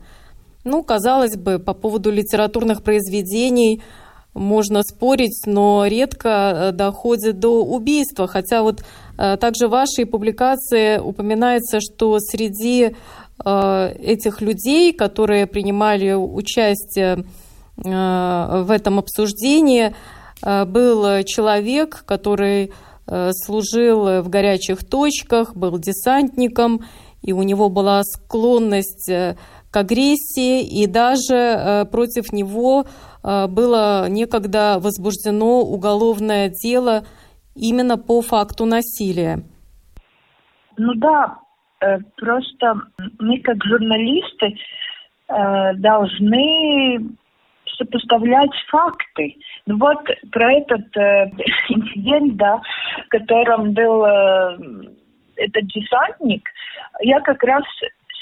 Ну, 0.65 0.83
казалось 0.83 1.37
бы, 1.37 1.59
по 1.59 1.73
поводу 1.73 2.11
литературных 2.11 2.83
произведений– 2.83 3.83
можно 4.35 4.83
спорить, 4.83 5.43
но 5.47 5.85
редко 5.87 6.29
э, 6.29 6.73
доходит 6.73 7.39
до 7.39 7.63
убийства. 7.63 8.27
Хотя 8.27 8.63
вот 8.63 8.83
э, 9.19 9.37
также 9.37 9.69
в 9.69 9.71
вашей 9.71 10.07
публикации 10.07 10.99
упоминается, 10.99 11.81
что 11.81 12.19
среди 12.19 12.95
э, 13.45 13.95
этих 13.99 14.41
людей, 14.41 14.93
которые 14.93 15.47
принимали 15.47 16.13
участие 16.13 17.25
в 17.75 18.67
этом 18.71 18.99
обсуждении, 18.99 19.95
был 20.43 21.25
человек, 21.25 22.05
который 22.05 22.71
служил 23.33 24.21
в 24.21 24.29
горячих 24.29 24.85
точках, 24.85 25.57
был 25.57 25.79
десантником, 25.79 26.85
и 27.23 27.33
у 27.33 27.43
него 27.43 27.71
была 27.71 28.05
склонность 28.05 29.09
к 29.09 29.77
агрессии, 29.77 30.63
и 30.63 30.87
даже 30.87 31.89
против 31.91 32.31
него 32.33 32.85
было 33.23 34.09
некогда 34.09 34.79
возбуждено 34.81 35.61
уголовное 35.61 36.49
дело 36.49 37.05
именно 37.55 37.97
по 37.97 38.21
факту 38.23 38.67
насилия. 38.67 39.39
Ну 40.77 40.95
да, 40.97 41.39
э, 41.81 41.99
просто 42.17 42.75
мы 43.19 43.39
как 43.41 43.63
журналисты 43.65 44.57
э, 45.29 45.75
должны 45.75 47.17
сопоставлять 47.79 48.51
факты. 48.71 49.37
Ну 49.67 49.79
вот 49.79 49.99
про 50.31 50.53
этот 50.53 50.87
инцидент, 51.69 52.37
да, 52.37 52.61
в 53.05 53.09
котором 53.09 53.73
был 53.73 54.05
этот 55.37 55.67
десантник, 55.67 56.49
я 57.01 57.21
как 57.21 57.43
раз 57.43 57.65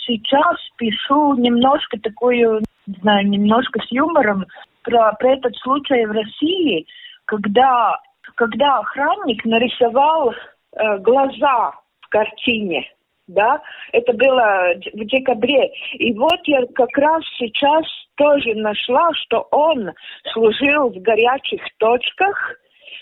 сейчас 0.07 0.57
пишу 0.77 1.35
немножко 1.35 1.99
такую, 2.01 2.63
не 2.87 2.95
знаю, 3.01 3.29
немножко 3.29 3.81
с 3.81 3.91
юмором 3.91 4.47
про, 4.83 5.13
про 5.13 5.33
этот 5.33 5.57
случай 5.57 6.05
в 6.07 6.13
России, 6.13 6.87
когда, 7.25 7.99
когда 8.37 8.79
охранник 8.79 9.45
нарисовал 9.45 10.33
э, 10.33 10.99
глаза 10.99 11.73
в 12.01 12.09
картине, 12.09 12.89
да, 13.29 13.63
это 13.93 14.13
было 14.13 14.75
в 14.93 15.05
декабре. 15.05 15.71
И 15.95 16.13
вот 16.15 16.41
я 16.45 16.67
как 16.75 16.97
раз 16.99 17.23
сейчас 17.39 17.85
тоже 18.17 18.55
нашла, 18.55 19.11
что 19.15 19.47
он 19.53 19.93
служил 20.33 20.91
в 20.91 21.01
горячих 21.01 21.63
точках, 21.79 22.57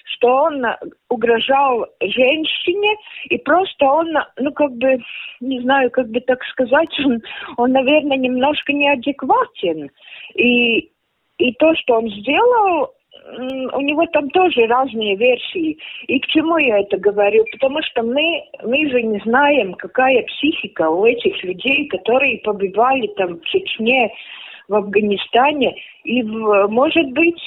что 0.05 0.29
он 0.29 0.65
угрожал 1.09 1.87
женщине, 2.01 2.97
и 3.31 3.39
просто 3.39 3.85
он, 3.85 4.09
ну, 4.39 4.53
как 4.53 4.73
бы, 4.73 4.99
не 5.41 5.61
знаю, 5.61 5.91
как 5.91 6.09
бы 6.09 6.21
так 6.21 6.43
сказать, 6.45 6.89
он, 7.05 7.21
он 7.57 7.73
наверное, 7.73 8.17
немножко 8.17 8.73
неадекватен. 8.73 9.91
И, 10.35 10.91
и 11.39 11.53
то, 11.53 11.75
что 11.77 11.95
он 11.95 12.09
сделал, 12.11 12.93
у 13.73 13.81
него 13.81 14.07
там 14.07 14.31
тоже 14.31 14.67
разные 14.67 15.17
версии. 15.17 15.79
И 16.07 16.19
к 16.21 16.27
чему 16.27 16.57
я 16.59 16.81
это 16.81 16.99
говорю? 16.99 17.45
Потому 17.53 17.81
что 17.83 18.03
мы, 18.03 18.45
мы 18.63 18.89
же 18.91 19.03
не 19.03 19.19
знаем, 19.21 19.75
какая 19.75 20.23
психика 20.25 20.89
у 20.91 21.05
этих 21.05 21.43
людей, 21.45 21.89
которые 21.89 22.39
побывали 22.39 23.07
там 23.17 23.39
в 23.39 23.45
Чечне, 23.45 24.13
в 24.69 24.75
Афганистане. 24.75 25.77
И 26.05 26.23
может 26.23 27.11
быть 27.13 27.43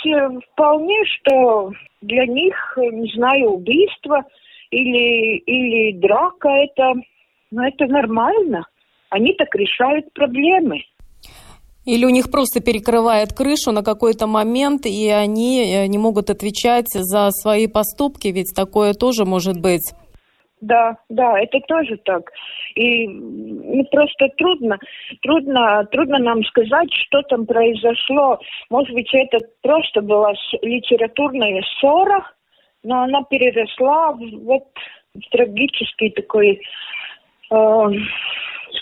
вполне, 0.53 1.03
что 1.05 1.71
для 2.01 2.25
них, 2.25 2.77
не 2.77 3.11
знаю, 3.13 3.51
убийство 3.51 4.23
или, 4.69 5.37
или 5.37 5.97
драка 5.99 6.49
это, 6.49 6.93
ну, 7.51 7.63
это 7.63 7.85
нормально. 7.87 8.65
Они 9.09 9.33
так 9.33 9.53
решают 9.55 10.11
проблемы. 10.13 10.81
Или 11.85 12.05
у 12.05 12.09
них 12.09 12.29
просто 12.29 12.61
перекрывает 12.61 13.33
крышу 13.33 13.71
на 13.71 13.83
какой-то 13.83 14.27
момент, 14.27 14.85
и 14.85 15.09
они 15.09 15.61
э, 15.61 15.87
не 15.87 15.97
могут 15.97 16.29
отвечать 16.29 16.87
за 16.89 17.31
свои 17.31 17.67
поступки, 17.67 18.27
ведь 18.27 18.53
такое 18.55 18.93
тоже 18.93 19.25
может 19.25 19.59
быть. 19.59 19.91
Да, 20.61 20.95
да, 21.09 21.39
это 21.39 21.59
тоже 21.67 21.97
так. 22.05 22.31
И 22.75 23.07
ну, 23.07 23.83
просто 23.91 24.29
трудно, 24.37 24.77
трудно, 25.23 25.85
трудно 25.91 26.19
нам 26.19 26.43
сказать, 26.45 26.89
что 26.93 27.23
там 27.23 27.47
произошло. 27.47 28.39
Может 28.69 28.93
быть, 28.93 29.09
это 29.11 29.39
просто 29.63 30.01
была 30.01 30.33
литературная 30.61 31.63
ссора, 31.63 32.31
но 32.83 33.01
она 33.01 33.23
переросла 33.23 34.13
в, 34.13 34.43
вот, 34.43 34.67
в 35.15 35.29
трагический 35.31 36.11
такой 36.11 36.61
э, 37.51 37.87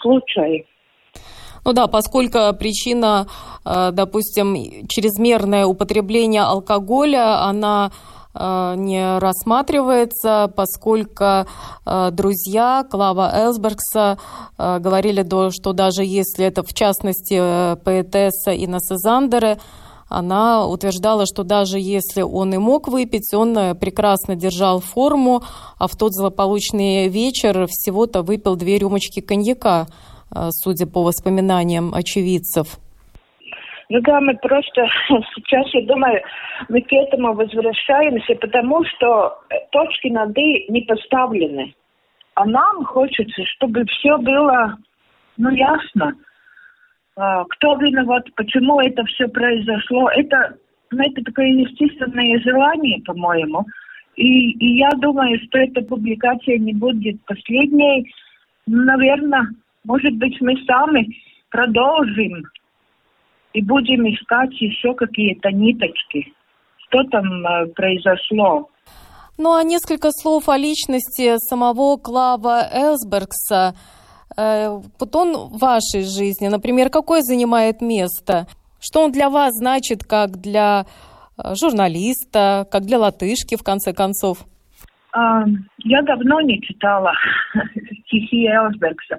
случай. 0.01 0.65
Ну 1.69 1.73
да, 1.73 1.85
поскольку 1.85 2.51
причина, 2.57 3.27
э, 3.63 3.91
допустим, 3.93 4.55
чрезмерное 4.87 5.67
употребление 5.67 6.41
алкоголя, 6.41 7.43
она 7.43 7.91
э, 8.33 8.73
не 8.75 9.19
рассматривается, 9.19 10.51
поскольку 10.55 11.45
э, 11.85 12.09
друзья 12.11 12.83
Клава 12.89 13.31
Элсбергса 13.35 14.17
говорили, 14.57 15.23
что 15.51 15.73
даже 15.73 16.03
если 16.03 16.43
это, 16.47 16.63
в 16.63 16.73
частности, 16.73 17.75
поэтесса 17.83 18.49
Инесса 18.55 18.97
Зандере, 18.97 19.59
она 20.07 20.65
утверждала, 20.65 21.27
что 21.27 21.43
даже 21.43 21.77
если 21.77 22.23
он 22.23 22.51
и 22.51 22.57
мог 22.57 22.87
выпить, 22.87 23.31
он 23.31 23.53
прекрасно 23.75 24.35
держал 24.35 24.79
форму, 24.79 25.43
а 25.77 25.87
в 25.87 25.95
тот 25.95 26.15
злополучный 26.15 27.09
вечер 27.09 27.67
всего-то 27.69 28.23
выпил 28.23 28.55
две 28.55 28.79
рюмочки 28.79 29.19
коньяка. 29.19 29.85
Э, 30.35 30.49
судя 30.51 30.85
по 30.85 31.03
воспоминаниям 31.03 31.93
очевидцев. 31.93 32.77
Ну 33.89 33.99
да, 34.01 34.21
мы 34.21 34.35
просто 34.35 34.85
сейчас, 35.35 35.65
я 35.73 35.85
думаю, 35.85 36.21
мы 36.69 36.81
к 36.81 36.93
этому 36.93 37.33
возвращаемся, 37.33 38.35
потому 38.35 38.83
что 38.85 39.39
точки 39.71 40.09
над 40.09 40.37
«и» 40.37 40.71
не 40.71 40.81
поставлены. 40.81 41.73
А 42.35 42.45
нам 42.45 42.85
хочется, 42.85 43.43
чтобы 43.55 43.83
все 43.85 44.17
было, 44.19 44.77
ну, 45.37 45.49
ясно. 45.49 46.13
А, 47.17 47.43
кто 47.45 47.75
виноват, 47.77 48.23
почему 48.35 48.79
это 48.79 49.03
все 49.05 49.27
произошло. 49.27 50.09
Это, 50.11 50.55
ну, 50.91 51.03
это 51.03 51.23
такое 51.23 51.47
естественное 51.47 52.39
желание, 52.41 53.01
по-моему. 53.03 53.65
И, 54.15 54.51
и 54.51 54.77
я 54.77 54.89
думаю, 55.01 55.39
что 55.47 55.57
эта 55.57 55.81
публикация 55.81 56.59
не 56.59 56.73
будет 56.73 57.25
последней. 57.25 58.13
Наверное, 58.67 59.47
может 59.83 60.13
быть, 60.15 60.39
мы 60.41 60.53
сами 60.65 61.07
продолжим 61.49 62.43
и 63.53 63.61
будем 63.61 64.07
искать 64.07 64.51
еще 64.61 64.93
какие-то 64.93 65.51
ниточки. 65.51 66.33
Что 66.87 67.03
там 67.05 67.45
э, 67.45 67.67
произошло? 67.67 68.69
Ну 69.37 69.53
а 69.53 69.63
несколько 69.63 70.09
слов 70.11 70.49
о 70.49 70.57
личности 70.57 71.37
самого 71.37 71.97
Клава 71.97 72.67
Элсбергса. 72.73 73.75
Э, 74.37 74.69
вот 74.99 75.15
он 75.15 75.33
в 75.49 75.59
вашей 75.59 76.03
жизни, 76.03 76.47
например, 76.47 76.89
какое 76.89 77.21
занимает 77.21 77.81
место? 77.81 78.47
Что 78.79 79.05
он 79.05 79.11
для 79.11 79.29
вас 79.29 79.53
значит 79.55 80.03
как 80.03 80.37
для 80.37 80.85
э, 81.37 81.55
журналиста, 81.55 82.67
как 82.71 82.83
для 82.83 82.99
латышки, 82.99 83.55
в 83.55 83.63
конце 83.63 83.93
концов? 83.93 84.45
Я 85.11 86.03
давно 86.03 86.39
не 86.41 86.61
читала 86.61 87.13
стихи 88.05 88.45
Элсбергса. 88.45 89.17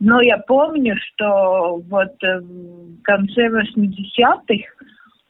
Но 0.00 0.20
я 0.20 0.38
помню, 0.38 0.96
что 0.96 1.82
вот 1.88 2.22
э, 2.22 2.40
в 2.40 3.02
конце 3.02 3.48
80-х 3.48 4.64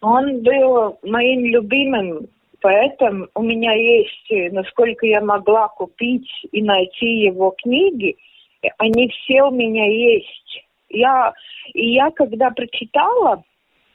он 0.00 0.42
был 0.42 0.98
моим 1.02 1.44
любимым 1.44 2.28
поэтом. 2.60 3.28
У 3.34 3.42
меня 3.42 3.72
есть, 3.72 4.30
э, 4.30 4.50
насколько 4.50 5.06
я 5.06 5.20
могла 5.20 5.68
купить 5.68 6.28
и 6.52 6.62
найти 6.62 7.24
его 7.24 7.54
книги, 7.62 8.16
они 8.78 9.08
все 9.08 9.42
у 9.42 9.50
меня 9.50 9.86
есть. 9.86 10.64
Я, 10.88 11.32
и 11.74 11.92
я 11.92 12.10
когда 12.10 12.50
прочитала 12.50 13.42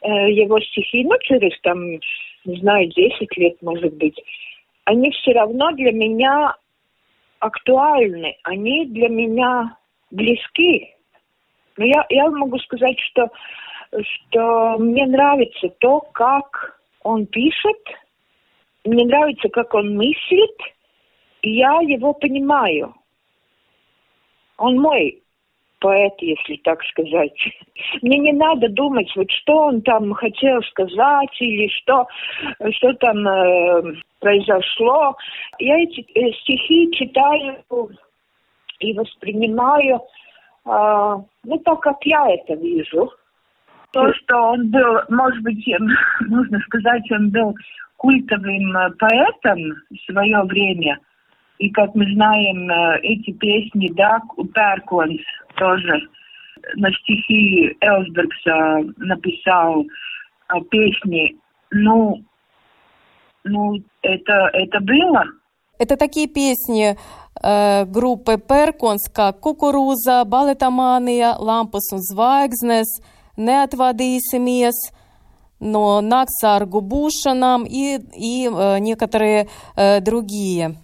э, 0.02 0.32
его 0.32 0.60
стихи, 0.60 1.04
ну, 1.04 1.16
через 1.22 1.60
там, 1.62 2.00
не 2.46 2.60
знаю, 2.60 2.88
10 2.90 3.38
лет, 3.38 3.62
может 3.62 3.94
быть, 3.96 4.20
они 4.86 5.12
все 5.12 5.34
равно 5.34 5.72
для 5.72 5.92
меня 5.92 6.56
актуальны, 7.40 8.36
они 8.44 8.86
для 8.88 9.10
меня 9.10 9.78
близки. 10.12 10.94
Но 11.78 11.86
я, 11.86 12.06
я 12.10 12.30
могу 12.30 12.58
сказать, 12.60 13.00
что, 13.00 13.30
что 13.92 14.78
мне 14.80 15.06
нравится 15.06 15.70
то, 15.80 16.02
как 16.14 16.80
он 17.04 17.26
пишет, 17.28 17.78
мне 18.86 19.06
нравится, 19.06 19.50
как 19.50 19.74
он 19.74 19.96
мыслит, 19.96 20.58
и 21.42 21.52
я 21.58 21.80
его 21.82 22.14
понимаю. 22.14 22.96
Он 24.58 24.80
мой 24.80 25.22
поэт, 25.80 26.14
если 26.20 26.56
так 26.64 26.82
сказать. 26.86 27.38
Мне 28.02 28.18
не 28.18 28.34
надо 28.34 28.70
думать, 28.70 29.12
вот 29.16 29.30
что 29.30 29.68
он 29.68 29.82
там 29.82 30.14
хотел 30.14 30.62
сказать 30.64 31.36
или 31.40 31.68
что, 31.68 32.08
что 32.72 32.94
там 32.94 33.28
э, 33.28 33.94
произошло. 34.20 35.16
Я 35.60 35.80
эти 35.80 36.02
э, 36.02 36.32
стихи 36.42 36.92
читаю 36.94 37.64
и 38.80 38.94
воспринимаю, 38.94 40.02
э, 40.66 41.16
ну, 41.44 41.58
так, 41.64 41.80
как 41.82 42.06
я 42.06 42.28
это 42.30 42.54
вижу. 42.56 43.12
То, 43.92 44.14
что 44.14 44.52
он 44.52 44.70
был, 44.70 45.00
может 45.10 45.42
быть, 45.44 45.66
нужно 46.22 46.60
сказать, 46.62 47.10
он 47.12 47.30
был 47.30 47.56
культовым 47.98 48.78
э, 48.78 48.90
поэтом 49.00 49.60
в 49.90 50.12
свое 50.12 50.42
время. 50.44 51.00
И, 51.58 51.70
как 51.72 51.96
мы 51.96 52.06
знаем, 52.14 52.70
э, 52.70 53.00
эти 53.02 53.32
песни, 53.32 53.90
да, 53.96 54.22
Перконс 54.54 55.22
тоже 55.56 56.08
на 56.76 56.92
стихи 56.92 57.76
Элсбергса 57.82 58.94
написал 58.98 59.86
а, 60.48 60.62
песни. 60.62 61.36
Ну, 61.72 62.24
ну, 63.44 63.82
это, 64.02 64.50
это 64.54 64.80
было. 64.82 65.24
Это 65.80 65.96
такие 65.96 66.28
песни 66.28 66.98
группы 67.42 68.38
Перконс, 68.38 69.10
как 69.14 69.40
«Кукуруза», 69.40 70.24
«Балетомания», 70.26 71.36
«Лампус 71.38 71.94
un 71.94 72.00
zvaigznes», 72.00 72.88
«Neatvadīsimies», 73.38 74.94
но 75.60 76.02
Наксаргу 76.02 76.82
Бушанам 76.82 77.66
и, 77.66 77.98
и 78.16 78.48
некоторые 78.80 79.48
э, 79.76 80.02
другие. 80.02 80.76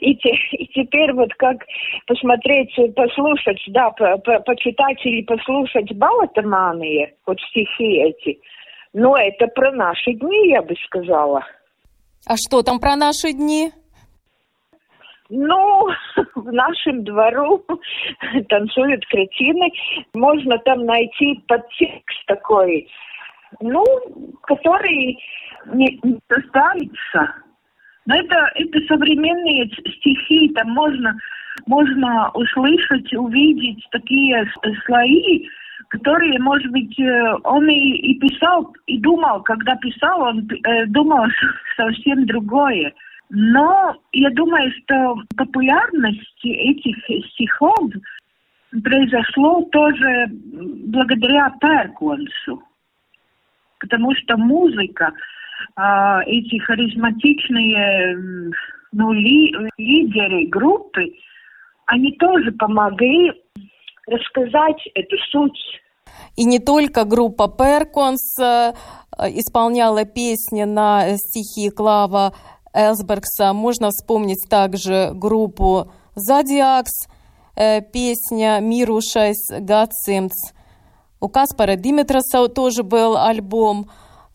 И, 0.00 0.14
те, 0.16 0.30
и 0.52 0.66
теперь 0.68 1.12
вот 1.12 1.32
как 1.34 1.58
посмотреть, 2.06 2.74
послушать, 2.94 3.62
да, 3.68 3.90
по, 3.90 4.16
по, 4.18 4.40
почитать 4.40 5.04
или 5.04 5.22
послушать 5.22 5.92
Балатаманы, 5.94 7.12
вот 7.26 7.38
стихи 7.50 7.98
эти, 7.98 8.40
ну, 8.92 9.14
это 9.14 9.46
про 9.48 9.72
наши 9.72 10.12
дни, 10.14 10.50
я 10.50 10.62
бы 10.62 10.74
сказала. 10.86 11.44
А 12.26 12.36
что 12.36 12.62
там 12.62 12.78
про 12.78 12.96
наши 12.96 13.32
дни? 13.32 13.72
Ну, 15.34 15.88
в 16.34 16.52
нашем 16.52 17.04
двору 17.04 17.64
танцуют 18.50 19.06
кретины. 19.06 19.70
Можно 20.12 20.58
там 20.58 20.84
найти 20.84 21.42
подтекст 21.48 22.26
такой, 22.26 22.86
ну, 23.58 23.82
который 24.42 25.18
не, 25.72 25.98
не 26.02 26.18
составится. 26.28 27.34
Но 28.04 28.14
это, 28.14 28.50
это 28.56 28.78
современные 28.86 29.70
стихи, 29.70 30.52
там 30.54 30.68
можно, 30.72 31.16
можно 31.64 32.30
услышать, 32.34 33.14
увидеть 33.14 33.86
такие 33.90 34.44
слои, 34.84 35.48
которые, 35.88 36.38
может 36.40 36.70
быть, 36.72 36.98
э, 37.00 37.34
он 37.44 37.70
и, 37.70 37.78
и 37.78 38.18
писал, 38.18 38.70
и 38.86 38.98
думал, 38.98 39.42
когда 39.44 39.76
писал, 39.76 40.20
он 40.20 40.46
э, 40.46 40.86
думал 40.88 41.24
совсем 41.76 42.26
другое. 42.26 42.92
Но 43.34 43.96
я 44.12 44.28
думаю, 44.32 44.70
что 44.82 45.14
популярность 45.38 46.44
этих 46.44 46.98
стихов 47.30 47.78
произошло 48.84 49.62
тоже 49.72 50.26
благодаря 50.30 51.50
Перконсу. 51.58 52.62
Потому 53.80 54.14
что 54.16 54.36
музыка, 54.36 55.12
э, 55.76 55.82
эти 56.26 56.58
харизматичные 56.58 58.52
ну, 58.92 59.12
ли, 59.14 59.54
лидеры 59.78 60.46
группы, 60.48 61.14
они 61.86 62.12
тоже 62.18 62.52
помогли 62.52 63.32
рассказать 64.08 64.86
эту 64.94 65.16
суть. 65.30 65.80
И 66.36 66.44
не 66.44 66.58
только 66.58 67.06
группа 67.06 67.48
Перконс 67.48 68.38
э, 68.38 68.74
исполняла 69.30 70.04
песни 70.04 70.64
на 70.64 71.16
стихи 71.16 71.70
Клава 71.70 72.34
Элсбергса. 72.74 73.52
Можно 73.52 73.90
вспомнить 73.90 74.48
также 74.48 75.10
группу 75.14 75.90
Зодиакс, 76.14 77.08
э, 77.56 77.80
песня 77.80 78.60
«Мирушайс 78.60 79.48
Гацимц». 79.50 80.32
У 81.20 81.28
Каспара 81.28 81.76
Димитраса 81.76 82.48
тоже 82.48 82.82
был 82.82 83.16
альбом 83.16 83.88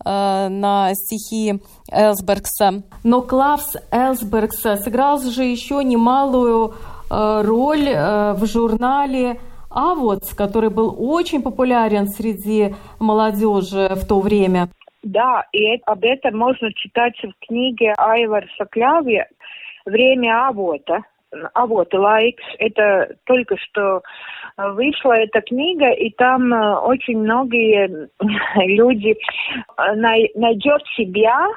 э, 0.05 0.47
на 0.49 0.93
стихи 0.93 1.61
Элсбергса. 1.91 2.83
Но 3.03 3.21
Клавс 3.21 3.75
Элсбергса 3.91 4.77
сыграл 4.77 5.19
же 5.19 5.43
еще 5.43 5.83
немалую 5.83 6.75
э, 7.09 7.41
роль 7.43 7.89
в 7.89 8.45
журнале 8.45 9.39
«Авотс», 9.69 10.33
который 10.33 10.69
был 10.69 10.95
очень 10.97 11.41
популярен 11.41 12.07
среди 12.07 12.75
молодежи 12.99 13.93
в 13.95 14.05
то 14.07 14.19
время. 14.19 14.69
Да, 15.03 15.45
и 15.51 15.79
об 15.85 16.03
этом 16.03 16.37
можно 16.37 16.73
читать 16.73 17.15
в 17.21 17.45
книге 17.45 17.93
Айварса 17.97 18.65
Клявья 18.69 19.27
«Время 19.85 20.47
Авота». 20.47 21.03
Авот 21.53 21.93
Лайкс, 21.93 22.43
это 22.57 23.15
только 23.25 23.57
что 23.57 24.01
вышла 24.57 25.11
эта 25.13 25.41
книга, 25.41 25.91
и 25.91 26.09
там 26.11 26.53
э, 26.53 26.79
очень 26.79 27.19
многие 27.19 28.09
люди 28.77 29.11
э, 29.11 29.95
найдет 29.95 30.81
себя, 30.95 31.47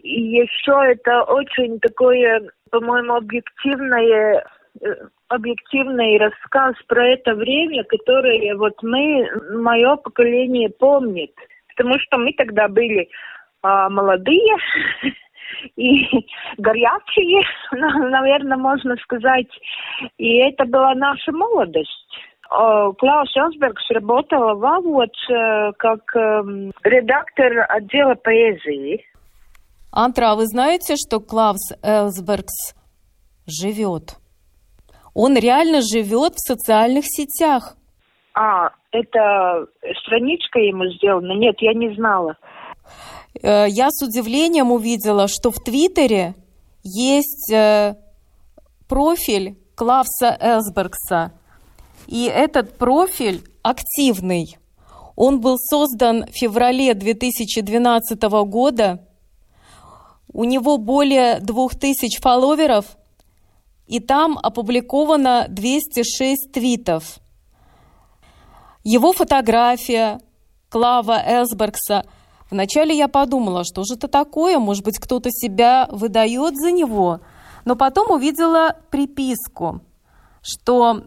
и 0.00 0.22
еще 0.22 0.80
это 0.86 1.24
очень 1.24 1.80
такое, 1.80 2.50
по-моему, 2.70 3.16
объективное 3.16 4.44
э, 4.80 4.94
объективный 5.28 6.18
рассказ 6.18 6.74
про 6.86 7.08
это 7.08 7.34
время, 7.34 7.84
которое 7.84 8.54
вот 8.56 8.80
мы, 8.82 9.28
мое 9.60 9.96
поколение 9.96 10.70
помнит 10.70 11.32
потому 11.80 11.98
что 11.98 12.18
мы 12.18 12.32
тогда 12.36 12.68
были 12.68 13.08
а, 13.62 13.88
молодые 13.88 14.54
и 15.76 16.04
горячие, 16.58 17.42
наверное, 17.72 18.58
можно 18.58 18.96
сказать. 18.96 19.48
И 20.18 20.36
это 20.40 20.66
была 20.66 20.94
наша 20.94 21.32
молодость. 21.32 21.88
Клаус 22.50 23.36
Элсбергс 23.36 23.90
работала 23.90 24.54
в 24.54 24.64
АВОД 24.64 25.76
как 25.78 26.00
редактор 26.82 27.64
отдела 27.68 28.16
поэзии. 28.16 29.04
Антра, 29.92 30.32
а 30.32 30.34
вы 30.34 30.46
знаете, 30.46 30.96
что 30.96 31.20
Клаус 31.20 31.72
Элсбергс 31.80 32.74
живет? 33.46 34.16
Он 35.14 35.36
реально 35.36 35.80
живет 35.80 36.32
в 36.34 36.44
социальных 36.44 37.04
сетях. 37.06 37.76
А, 38.34 38.70
это 38.92 39.66
страничка 40.02 40.60
ему 40.60 40.86
сделана? 40.92 41.32
Нет, 41.32 41.56
я 41.60 41.74
не 41.74 41.94
знала. 41.94 42.36
Э, 43.42 43.66
я 43.68 43.90
с 43.90 44.02
удивлением 44.02 44.72
увидела, 44.72 45.28
что 45.28 45.50
в 45.50 45.56
Твиттере 45.56 46.34
есть 46.82 47.52
э, 47.52 47.94
профиль 48.88 49.56
Клавса 49.74 50.36
Элсбергса. 50.40 51.32
И 52.06 52.24
этот 52.24 52.76
профиль 52.76 53.44
активный. 53.62 54.56
Он 55.16 55.40
был 55.40 55.58
создан 55.58 56.24
в 56.26 56.30
феврале 56.32 56.94
2012 56.94 58.22
года. 58.46 59.06
У 60.32 60.44
него 60.44 60.78
более 60.78 61.40
2000 61.40 62.20
фолловеров, 62.20 62.96
и 63.86 63.98
там 63.98 64.38
опубликовано 64.40 65.46
206 65.48 66.52
твитов. 66.52 67.18
Его 68.82 69.12
фотография 69.12 70.20
Клава 70.68 71.22
Элсбергса. 71.24 72.04
Вначале 72.50 72.96
я 72.96 73.08
подумала, 73.08 73.64
что 73.64 73.84
же 73.84 73.94
это 73.94 74.08
такое, 74.08 74.58
может 74.58 74.84
быть, 74.84 74.98
кто-то 74.98 75.30
себя 75.30 75.88
выдает 75.90 76.56
за 76.56 76.72
него. 76.72 77.20
Но 77.64 77.76
потом 77.76 78.10
увидела 78.10 78.76
приписку, 78.90 79.82
что 80.42 81.04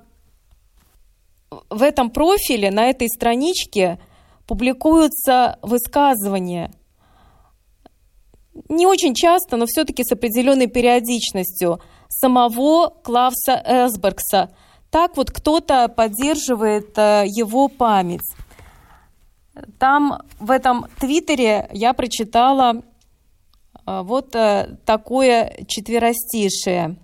в 1.69 1.81
этом 1.81 2.09
профиле, 2.09 2.71
на 2.71 2.89
этой 2.89 3.07
страничке 3.09 3.99
публикуются 4.47 5.57
высказывания. 5.62 6.71
Не 8.69 8.86
очень 8.86 9.15
часто, 9.15 9.57
но 9.57 9.65
все-таки 9.65 10.03
с 10.03 10.12
определенной 10.12 10.67
периодичностью 10.67 11.81
самого 12.07 12.89
Клавса 12.89 13.62
Элсбергса. 13.65 14.51
Так 14.93 15.17
вот 15.17 15.32
кто-то 15.32 15.89
поддерживает 15.89 16.95
э, 16.99 17.23
его 17.25 17.67
память. 17.67 18.36
Там 19.79 20.21
в 20.39 20.51
этом 20.51 20.86
твиттере 20.99 21.67
я 21.71 21.93
прочитала 21.93 22.75
э, 22.75 24.01
вот 24.03 24.36
э, 24.36 24.77
такое 24.86 25.65
четверостишее. 25.67 26.97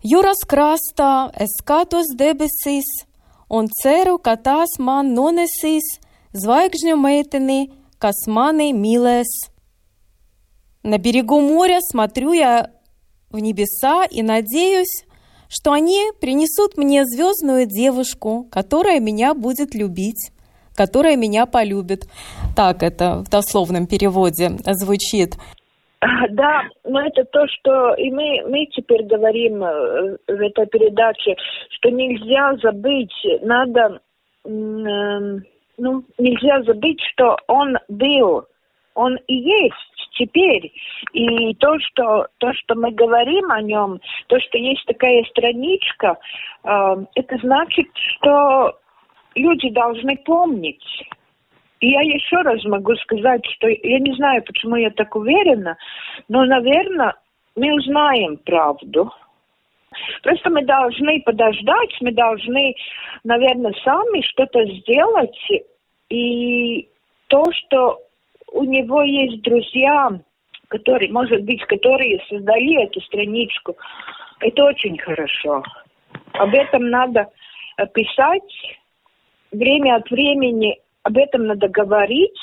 Jūras 0.00 0.40
krastā 0.48 1.28
es 1.36 1.52
skatos 1.60 2.14
debesīs 2.16 2.88
un 3.50 3.68
ceru, 3.68 4.16
ka 4.16 4.38
tās 4.40 4.78
man 4.78 5.12
nonesīs 5.12 5.98
zvaigžņu 6.32 6.96
meiteni. 6.96 7.68
На 10.84 10.98
берегу 10.98 11.40
моря 11.40 11.80
смотрю 11.82 12.32
я 12.32 12.70
в 13.28 13.40
небеса 13.40 14.04
и 14.04 14.22
надеюсь, 14.22 15.04
что 15.48 15.72
они 15.72 16.10
принесут 16.20 16.76
мне 16.76 17.04
звездную 17.04 17.66
девушку, 17.66 18.46
которая 18.50 19.00
меня 19.00 19.34
будет 19.34 19.74
любить, 19.74 20.30
которая 20.74 21.16
меня 21.16 21.46
полюбит. 21.46 22.04
Так 22.54 22.82
это 22.82 23.24
в 23.24 23.30
дословном 23.30 23.86
переводе 23.86 24.50
звучит. 24.64 25.34
Да, 26.30 26.62
но 26.84 27.00
это 27.00 27.24
то, 27.24 27.46
что 27.48 27.94
и 27.94 28.10
мы, 28.12 28.42
мы 28.48 28.66
теперь 28.66 29.02
говорим 29.04 29.64
э, 29.64 30.16
в 30.28 30.40
этой 30.40 30.66
передаче, 30.66 31.34
что 31.70 31.90
нельзя 31.90 32.56
забыть, 32.62 33.12
надо, 33.42 34.00
э, 34.44 34.48
ну, 34.48 36.04
нельзя 36.18 36.62
забыть, 36.62 37.00
что 37.12 37.36
он 37.48 37.76
был, 37.88 38.44
он 38.98 39.16
и 39.28 39.34
есть 39.34 40.10
теперь. 40.18 40.72
И 41.12 41.54
то, 41.54 41.78
что, 41.78 42.26
то, 42.38 42.52
что 42.52 42.74
мы 42.74 42.90
говорим 42.90 43.50
о 43.50 43.62
нем, 43.62 44.00
то, 44.26 44.40
что 44.40 44.58
есть 44.58 44.84
такая 44.86 45.22
страничка, 45.30 46.18
э, 46.64 46.96
это 47.14 47.38
значит, 47.38 47.86
что 47.94 48.76
люди 49.34 49.70
должны 49.70 50.16
помнить 50.16 50.84
и 51.80 51.90
я 51.90 52.00
еще 52.00 52.38
раз 52.38 52.64
могу 52.64 52.96
сказать, 52.96 53.46
что 53.54 53.68
я 53.68 54.00
не 54.00 54.12
знаю, 54.14 54.42
почему 54.42 54.74
я 54.74 54.90
так 54.90 55.14
уверена, 55.14 55.76
но, 56.28 56.44
наверное, 56.44 57.14
мы 57.54 57.72
узнаем 57.72 58.36
правду. 58.38 59.12
Просто 60.24 60.50
мы 60.50 60.64
должны 60.64 61.22
подождать, 61.22 61.96
мы 62.00 62.10
должны, 62.10 62.74
наверное, 63.22 63.72
сами 63.84 64.22
что-то 64.22 64.64
сделать. 64.64 65.38
И 66.08 66.88
то, 67.28 67.44
что 67.52 68.00
у 68.52 68.64
него 68.64 69.02
есть 69.02 69.42
друзья, 69.42 70.10
которые, 70.68 71.10
может 71.12 71.42
быть, 71.44 71.62
которые 71.64 72.20
создали 72.28 72.84
эту 72.84 73.00
страничку, 73.02 73.76
это 74.40 74.64
очень 74.64 74.98
хорошо. 74.98 75.62
Об 76.34 76.54
этом 76.54 76.90
надо 76.90 77.28
писать. 77.94 78.76
Время 79.50 79.96
от 79.96 80.10
времени 80.10 80.78
об 81.02 81.16
этом 81.16 81.46
надо 81.46 81.68
говорить, 81.68 82.38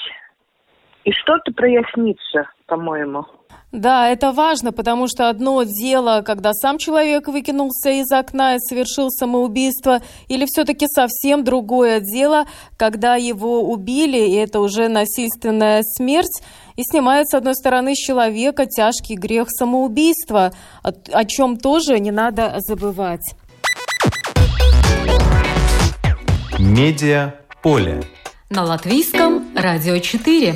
и 1.06 1.12
что-то 1.12 1.54
прояснится, 1.54 2.50
по-моему. 2.66 3.26
Да, 3.72 4.10
это 4.10 4.32
важно, 4.32 4.72
потому 4.72 5.08
что 5.08 5.30
одно 5.30 5.64
дело, 5.64 6.24
когда 6.26 6.54
сам 6.54 6.78
человек 6.78 7.28
выкинулся 7.28 7.90
из 7.92 8.12
окна 8.12 8.56
и 8.56 8.60
совершил 8.60 9.10
самоубийство, 9.12 10.02
или 10.28 10.46
все-таки 10.46 10.88
совсем 10.88 11.44
другое 11.44 12.00
дело, 12.00 12.46
когда 12.78 13.16
его 13.16 13.62
убили, 13.62 14.18
и 14.18 14.36
это 14.36 14.62
уже 14.62 14.88
насильственная 14.88 15.84
смерть, 15.84 16.42
и 16.76 16.84
снимает, 16.84 17.28
с 17.28 17.34
одной 17.36 17.54
стороны, 17.56 17.96
с 17.96 18.00
человека 18.00 18.66
тяжкий 18.66 19.16
грех 19.16 19.48
самоубийства, 19.50 20.52
о, 20.84 20.92
о 21.12 21.26
чем 21.26 21.58
тоже 21.58 22.00
не 22.00 22.12
надо 22.12 22.56
забывать. 22.60 23.36
Медиа 26.58 27.34
поле 27.62 28.02
на 28.50 28.64
латвийском 28.64 29.44
радио 29.56 29.98
4. 29.98 30.56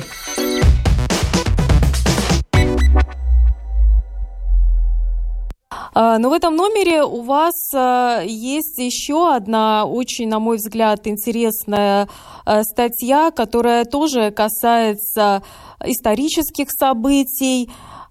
Но 5.94 6.30
в 6.30 6.32
этом 6.32 6.56
номере 6.56 7.02
у 7.02 7.22
вас 7.22 7.54
а, 7.74 8.22
есть 8.22 8.78
еще 8.78 9.34
одна 9.34 9.84
очень, 9.84 10.28
на 10.28 10.38
мой 10.38 10.56
взгляд, 10.56 11.06
интересная 11.06 12.08
а, 12.44 12.62
статья, 12.62 13.30
которая 13.30 13.84
тоже 13.84 14.30
касается 14.30 15.42
исторических 15.84 16.70
событий, 16.70 17.70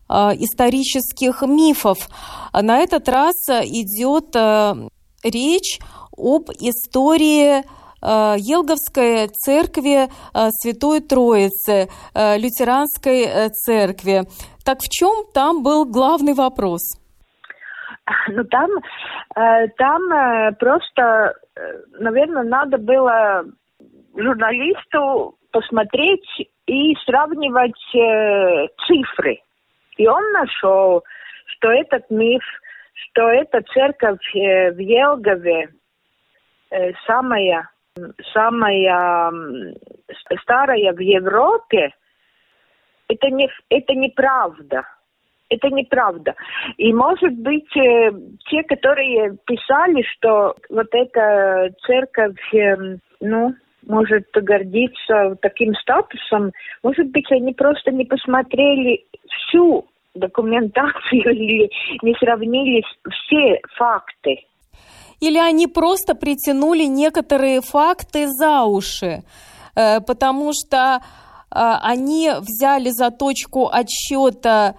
исторических 0.09 1.43
мифов. 1.43 2.09
На 2.51 2.79
этот 2.79 3.07
раз 3.07 3.35
идет 3.47 4.35
речь 5.23 5.79
об 6.17 6.49
истории 6.59 7.63
Э, 8.01 8.35
Елговской 8.37 9.27
церкви 9.27 10.09
э, 10.33 10.49
Святой 10.51 11.01
Троицы, 11.01 11.89
э, 12.13 12.37
лютеранской 12.37 13.49
церкви. 13.51 14.25
Так 14.63 14.81
в 14.81 14.89
чем 14.89 15.25
там 15.33 15.63
был 15.63 15.85
главный 15.85 16.33
вопрос? 16.33 16.98
Ну 18.27 18.43
там, 18.45 18.69
там 19.77 20.55
просто, 20.55 21.33
наверное, 21.99 22.43
надо 22.43 22.77
было 22.77 23.45
журналисту 24.15 25.35
посмотреть 25.51 26.27
и 26.65 26.95
сравнивать 27.05 27.79
цифры. 28.87 29.39
И 29.97 30.07
он 30.07 30.23
нашел, 30.31 31.03
что 31.45 31.71
этот 31.71 32.09
миф, 32.09 32.43
что 32.93 33.29
эта 33.29 33.61
церковь 33.73 34.33
в 34.33 34.79
Елгове 34.79 35.69
самая 37.05 37.69
самая 38.33 39.31
старая 40.41 40.93
в 40.93 40.99
Европе, 40.99 41.93
это, 43.07 43.27
не, 43.29 43.49
это 43.69 43.93
неправда. 43.93 44.83
Это 45.49 45.69
неправда. 45.69 46.35
И, 46.77 46.93
может 46.93 47.33
быть, 47.33 47.75
э, 47.75 48.11
те, 48.49 48.63
которые 48.63 49.35
писали, 49.45 50.03
что 50.13 50.55
вот 50.69 50.87
эта 50.91 51.71
церковь, 51.85 52.53
э, 52.53 52.97
ну, 53.19 53.55
может 53.87 54.27
гордиться 54.33 55.35
таким 55.41 55.73
статусом, 55.75 56.51
может 56.83 57.07
быть, 57.07 57.31
они 57.31 57.53
просто 57.53 57.91
не 57.91 58.05
посмотрели 58.05 59.05
всю 59.27 59.87
документацию 60.13 61.21
или 61.33 61.69
не 62.03 62.13
сравнили 62.15 62.83
все 63.09 63.59
факты 63.75 64.45
или 65.19 65.37
они 65.37 65.67
просто 65.67 66.15
притянули 66.15 66.85
некоторые 66.85 67.61
факты 67.61 68.27
за 68.27 68.63
уши, 68.63 69.23
э, 69.75 69.99
потому 70.01 70.51
что 70.53 70.77
э, 70.97 70.99
они 71.51 72.31
взяли 72.39 72.89
за 72.89 73.11
точку 73.11 73.67
отсчета 73.67 74.75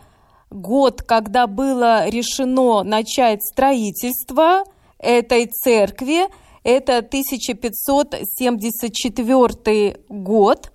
год, 0.50 1.02
когда 1.02 1.46
было 1.46 2.08
решено 2.08 2.82
начать 2.82 3.42
строительство 3.42 4.64
этой 4.98 5.46
церкви, 5.46 6.26
Это 6.62 6.98
1574 6.98 9.96
год, 10.10 10.70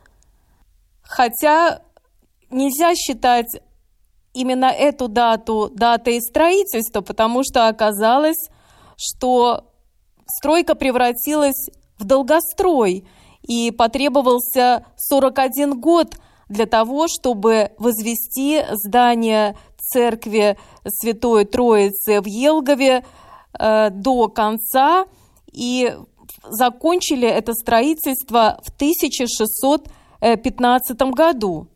хотя 1.04 1.84
нельзя 2.50 2.96
считать 2.96 3.62
именно 4.34 4.66
эту 4.66 5.08
дату 5.08 5.70
датой 5.72 6.22
строительства, 6.22 7.02
потому 7.02 7.44
что 7.44 7.68
оказалось, 7.68 8.50
что 8.98 9.66
стройка 10.26 10.74
превратилась 10.74 11.70
в 12.00 12.06
долгострой, 12.06 13.06
и 13.48 13.72
потребовался 13.72 14.86
41 14.98 15.80
год 15.80 16.18
для 16.50 16.66
того, 16.66 17.06
чтобы 17.08 17.70
возвести 17.78 18.64
здание 18.72 19.56
церкви 19.78 20.58
Святой 20.86 21.46
Троицы 21.46 22.20
в 22.22 22.26
Елгове 22.26 23.04
э, 23.60 23.90
до 23.92 24.30
конца, 24.30 25.06
и 25.54 25.94
закончили 26.50 27.28
это 27.28 27.54
строительство 27.54 28.58
в 28.64 28.70
1615 28.76 31.02
году. 31.14 31.68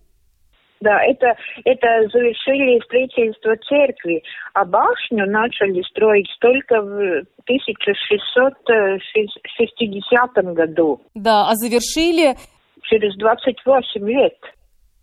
Да, 0.82 1.04
это, 1.04 1.36
это 1.66 2.08
завершили 2.12 2.80
строительство 2.86 3.56
церкви, 3.68 4.24
а 4.54 4.64
башню 4.64 5.30
начали 5.30 5.82
строить 5.90 6.30
только 6.40 6.82
в 6.82 7.26
1660 7.44 10.34
году. 10.54 11.02
Да, 11.16 11.50
а 11.50 11.56
завершили... 11.56 12.38
Через 12.84 13.18
28 13.18 14.10
лет. 14.10 14.38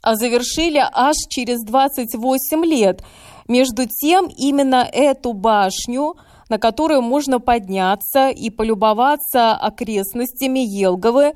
А 0.07 0.15
завершили 0.15 0.83
аж 0.93 1.17
через 1.29 1.65
28 1.65 2.65
лет. 2.65 3.03
Между 3.49 3.87
тем, 3.87 4.29
именно 4.29 4.89
эту 4.93 5.33
башню, 5.33 6.17
на 6.49 6.59
которую 6.59 7.03
можно 7.03 7.41
подняться 7.41 8.29
и 8.29 8.51
полюбоваться 8.51 9.53
окрестностями 9.53 10.61
Елговы, 10.61 11.33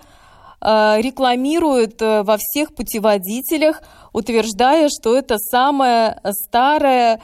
Э, 0.63 0.97
рекламируют 0.99 2.03
э, 2.03 2.23
во 2.23 2.37
всех 2.37 2.75
путеводителях, 2.75 3.83
утверждая, 4.13 4.89
что 4.91 5.17
это 5.17 5.39
самое 5.39 6.21
старое 6.47 7.23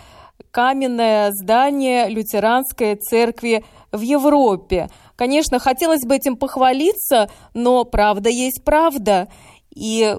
каменное 0.50 1.32
здание 1.32 2.08
лютеранской 2.08 2.96
церкви 2.96 3.62
в 3.92 4.00
Европе. 4.00 4.88
Конечно, 5.16 5.58
хотелось 5.58 6.06
бы 6.06 6.16
этим 6.16 6.36
похвалиться, 6.36 7.28
но 7.52 7.84
правда 7.84 8.30
есть 8.30 8.64
правда. 8.64 9.28
И 9.74 10.16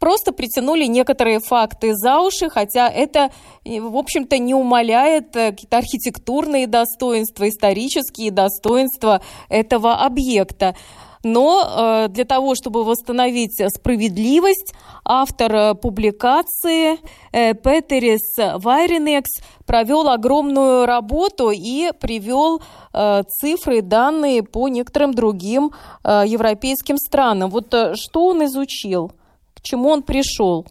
просто 0.00 0.32
притянули 0.32 0.86
некоторые 0.86 1.38
факты 1.38 1.94
за 1.94 2.18
уши, 2.20 2.48
хотя 2.50 2.88
это, 2.88 3.30
э, 3.64 3.80
в 3.80 3.96
общем-то, 3.96 4.38
не 4.38 4.54
умаляет 4.54 5.32
какие-то 5.32 5.78
архитектурные 5.78 6.66
достоинства, 6.66 7.48
исторические 7.48 8.32
достоинства 8.32 9.22
этого 9.48 9.94
объекта. 9.94 10.74
Но 11.22 11.62
э, 12.06 12.08
для 12.08 12.24
того, 12.24 12.54
чтобы 12.54 12.84
восстановить 12.84 13.60
справедливость, 13.76 14.72
автор 15.04 15.54
э, 15.54 15.74
публикации 15.74 16.98
э, 17.32 17.54
Петерис 17.54 18.36
Вайренекс 18.36 19.42
провел 19.66 20.08
огромную 20.08 20.86
работу 20.86 21.50
и 21.50 21.92
привел 22.00 22.60
цифры, 22.92 23.82
данные 23.82 24.42
по 24.42 24.66
некоторым 24.66 25.14
другим 25.14 25.70
европейским 26.02 26.96
странам. 26.96 27.50
Вот 27.50 27.72
что 27.94 28.26
он 28.26 28.44
изучил, 28.46 29.12
к 29.60 29.62
чему 29.62 29.90
он 29.90 30.02
пришел? 30.02 30.66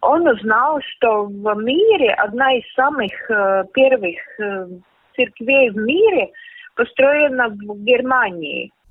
Он 0.00 0.26
узнал, 0.26 0.78
что 0.80 1.24
в 1.24 1.62
мире 1.62 2.12
одна 2.14 2.54
из 2.54 2.64
самых 2.74 3.12
первых 3.72 4.16
церквей 5.16 5.70
в 5.70 5.76
мире 5.76 6.32
построена 6.74 7.48
в 7.48 7.84
Германии– 7.84 8.72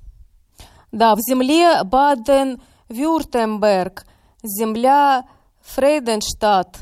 да, 0.92 1.16
в 1.16 1.20
земле 1.20 1.82
Баден-Вюртемберг, 1.84 4.04
земля 4.42 5.24
Фрейденштадт. 5.62 6.80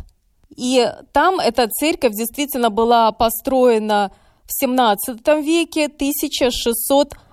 И 0.56 0.84
там 1.12 1.38
эта 1.38 1.68
церковь 1.68 2.14
действительно 2.14 2.70
была 2.70 3.12
построена 3.12 4.10
в 4.44 4.52
17 4.52 5.28
веке, 5.44 5.86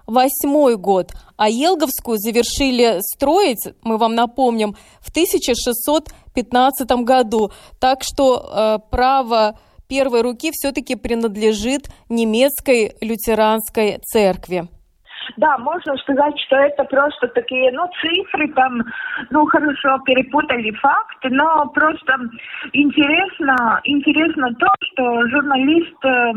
1608 0.08 0.82
год, 0.82 1.12
а 1.38 1.50
Елговскую 1.50 2.18
завершили 2.18 3.00
строить, 3.02 3.74
мы 3.84 3.98
вам 3.98 4.16
напомним, 4.16 4.76
в 5.02 5.10
1615 5.10 6.92
году. 7.04 7.52
Так 7.80 8.00
что 8.02 8.38
э, 8.38 8.78
право 8.90 9.60
первой 9.90 10.22
руки 10.22 10.52
все-таки 10.52 10.96
принадлежит 10.96 11.88
немецкой 12.10 12.96
лютеранской 13.02 14.00
церкви. 14.04 14.68
Да, 15.36 15.58
можно 15.58 15.96
сказать, 15.98 16.40
что 16.48 16.56
это 16.56 16.86
просто 16.86 17.28
такие, 17.28 17.72
ну, 17.74 17.84
цифры 18.02 18.48
там, 18.54 18.82
ну, 19.30 19.46
хорошо, 19.46 20.00
перепутали 20.06 20.72
факты, 20.72 21.30
но 21.30 21.68
просто 21.74 22.14
интересно, 22.72 23.82
интересно 23.84 24.54
то, 24.58 24.68
что 24.80 25.28
журналист 25.28 26.06
э, 26.06 26.32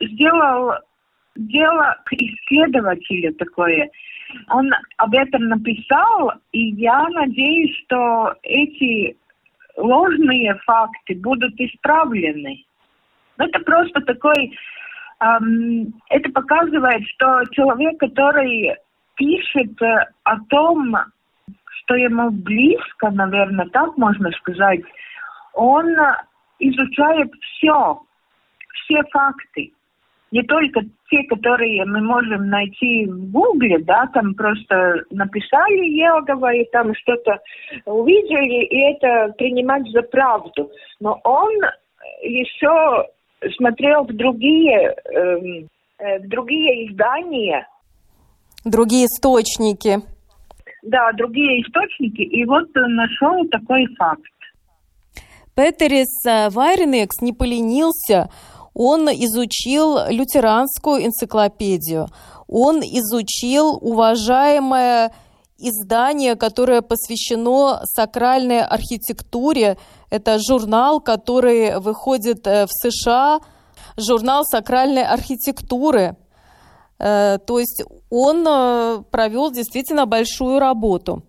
сделал 0.00 0.72
дело 1.38 1.96
исследователя 2.10 3.32
такое. 3.34 3.90
Он 4.50 4.70
об 4.98 5.14
этом 5.14 5.44
написал, 5.44 6.32
и 6.52 6.70
я 6.72 7.08
надеюсь, 7.08 7.74
что 7.84 8.34
эти 8.42 9.16
ложные 9.76 10.54
факты 10.66 11.14
будут 11.14 11.54
исправлены. 11.58 12.64
Это 13.38 13.60
просто 13.60 14.00
такой 14.00 14.52
это 15.20 16.30
показывает, 16.32 17.04
что 17.08 17.42
человек, 17.50 17.98
который 17.98 18.76
пишет 19.16 19.82
э, 19.82 20.06
о 20.22 20.38
том, 20.48 20.96
что 21.66 21.96
ему 21.96 22.30
близко, 22.30 23.10
наверное, 23.10 23.66
так 23.70 23.96
можно 23.96 24.30
сказать, 24.30 24.82
он 25.54 25.86
изучает 26.60 27.32
все, 27.40 28.00
все 28.72 29.02
факты. 29.10 29.72
Не 30.30 30.42
только 30.42 30.80
те, 31.10 31.22
которые 31.24 31.84
мы 31.86 32.02
можем 32.02 32.48
найти 32.48 33.06
в 33.06 33.30
Гугле, 33.30 33.78
да, 33.78 34.06
там 34.12 34.34
просто 34.34 35.02
написали 35.10 35.86
Елгова 35.86 36.52
и 36.52 36.68
там 36.70 36.94
что-то 36.94 37.38
увидели, 37.86 38.64
и 38.66 38.78
это 38.92 39.32
принимать 39.38 39.88
за 39.90 40.02
правду. 40.02 40.70
Но 41.00 41.18
он 41.24 41.54
еще 42.22 43.06
смотрел 43.56 44.04
в 44.04 44.14
другие, 44.14 44.94
эм, 45.14 45.68
э, 45.98 46.18
в 46.18 46.28
другие 46.28 46.90
издания. 46.90 47.66
Другие 48.64 49.06
источники. 49.06 50.02
Да, 50.82 51.10
другие 51.12 51.62
источники, 51.62 52.22
и 52.22 52.44
вот 52.44 52.68
нашел 52.74 53.46
такой 53.48 53.86
факт. 53.96 54.22
Петерис 55.56 56.24
э, 56.24 56.50
Вайренекс 56.50 57.20
не 57.20 57.32
поленился, 57.32 58.30
он 58.78 59.08
изучил 59.08 60.06
лютеранскую 60.08 61.04
энциклопедию, 61.04 62.06
он 62.46 62.80
изучил 62.80 63.76
уважаемое 63.80 65.12
издание, 65.58 66.36
которое 66.36 66.80
посвящено 66.80 67.80
сакральной 67.84 68.62
архитектуре. 68.62 69.78
Это 70.10 70.38
журнал, 70.38 71.00
который 71.00 71.80
выходит 71.80 72.46
э, 72.46 72.66
в 72.66 72.70
США, 72.70 73.40
журнал 73.96 74.44
сакральной 74.44 75.04
архитектуры. 75.04 76.16
Э, 77.00 77.38
то 77.44 77.58
есть 77.58 77.82
он 78.10 78.46
э, 78.46 79.02
провел 79.10 79.50
действительно 79.50 80.06
большую 80.06 80.60
работу. 80.60 81.24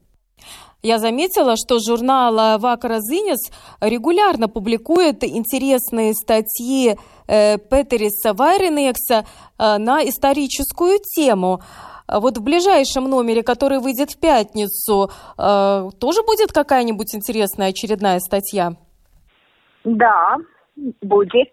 Я 0.82 0.98
заметила, 1.00 1.56
что 1.58 1.80
журнал 1.80 2.60
«Вакара 2.60 3.00
Зинес» 3.00 3.52
регулярно 3.82 4.48
публикует 4.48 5.24
интересные 5.24 6.14
статьи 6.14 6.98
Петериса 7.28 8.34
Вайренекса 8.34 9.26
на 9.58 10.08
историческую 10.08 11.00
тему– 11.00 11.62
вот 12.12 12.38
в 12.38 12.44
ближайшем 12.44 13.10
номере, 13.10 13.44
который 13.44 13.80
выйдет 13.80 14.12
в 14.12 14.20
пятницу, 14.20 15.12
э, 15.38 15.90
тоже 16.00 16.24
будет 16.24 16.52
какая-нибудь 16.52 17.14
интересная 17.14 17.68
очередная 17.68 18.20
статья? 18.20 18.74
Да, 19.84 20.38
будет. 21.02 21.50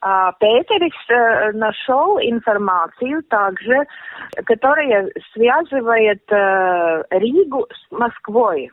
А, 0.00 0.32
Петерис 0.32 0.94
э, 1.08 1.52
нашел 1.52 2.18
информацию 2.18 3.22
также, 3.24 3.86
которая 4.44 5.10
связывает 5.32 6.22
э, 6.30 7.04
Ригу 7.10 7.66
с 7.70 7.90
Москвой. 7.90 8.70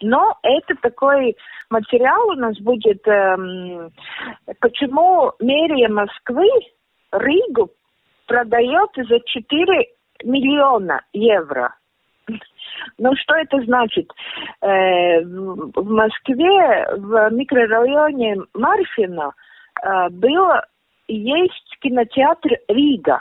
Но 0.00 0.38
это 0.42 0.74
такой 0.80 1.36
материал 1.70 2.28
у 2.28 2.34
нас 2.34 2.56
будет, 2.60 3.06
эм, 3.06 3.90
почему 4.60 5.32
мерия 5.40 5.88
Москвы 5.88 6.48
Ригу 7.12 7.70
продает 8.26 8.90
за 8.96 9.20
4 9.20 9.86
миллиона 10.24 11.00
евро. 11.12 11.74
Ну, 12.98 13.10
что 13.16 13.34
это 13.34 13.60
значит? 13.64 14.10
Э, 14.60 15.20
в 15.22 15.90
Москве, 15.90 16.88
в 16.96 17.30
микрорайоне 17.32 18.36
Марфино, 18.54 19.32
э, 19.82 20.08
был, 20.10 20.46
есть 21.08 21.76
кинотеатр 21.80 22.50
Рига. 22.68 23.18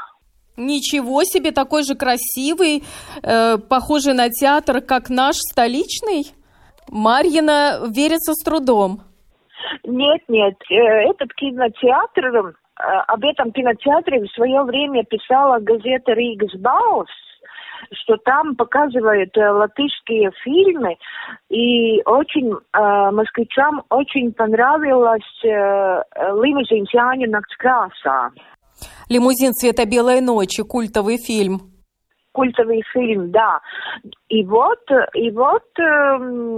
Ничего 0.57 1.23
себе, 1.23 1.51
такой 1.51 1.83
же 1.83 1.95
красивый, 1.95 2.83
э, 3.21 3.57
похожий 3.57 4.13
на 4.13 4.29
театр, 4.29 4.81
как 4.81 5.09
наш 5.09 5.35
столичный. 5.35 6.33
Марьина 6.89 7.79
верится 7.93 8.33
с 8.33 8.43
трудом. 8.43 9.01
Нет, 9.83 10.21
нет, 10.27 10.55
э, 10.69 10.75
этот 11.09 11.33
кинотеатр, 11.33 12.25
э, 12.25 12.53
об 13.07 13.23
этом 13.23 13.51
кинотеатре 13.51 14.21
в 14.21 14.31
свое 14.33 14.63
время 14.63 15.03
писала 15.03 15.59
газета 15.59 16.13
«Ригас 16.13 16.53
Баус», 16.59 17.09
что 17.91 18.17
там 18.17 18.55
показывают 18.55 19.35
э, 19.37 19.49
латышские 19.49 20.31
фильмы, 20.43 20.95
и 21.49 22.01
очень 22.03 22.53
э, 22.53 23.11
москвичам 23.11 23.83
очень 23.89 24.33
понравилось 24.33 25.21
э, 25.43 25.47
«Лимузин 26.43 26.85
Яня 26.91 27.29
Нактскраса». 27.29 28.31
«Лимузин 29.09 29.53
цвета 29.53 29.85
белой 29.85 30.21
ночи», 30.21 30.63
культовый 30.63 31.17
фильм. 31.17 31.59
Культовый 32.31 32.83
фильм, 32.93 33.31
да. 33.31 33.59
И 34.29 34.43
вот, 34.43 34.83
и 35.15 35.31
вот 35.31 35.63
э, 35.79 35.83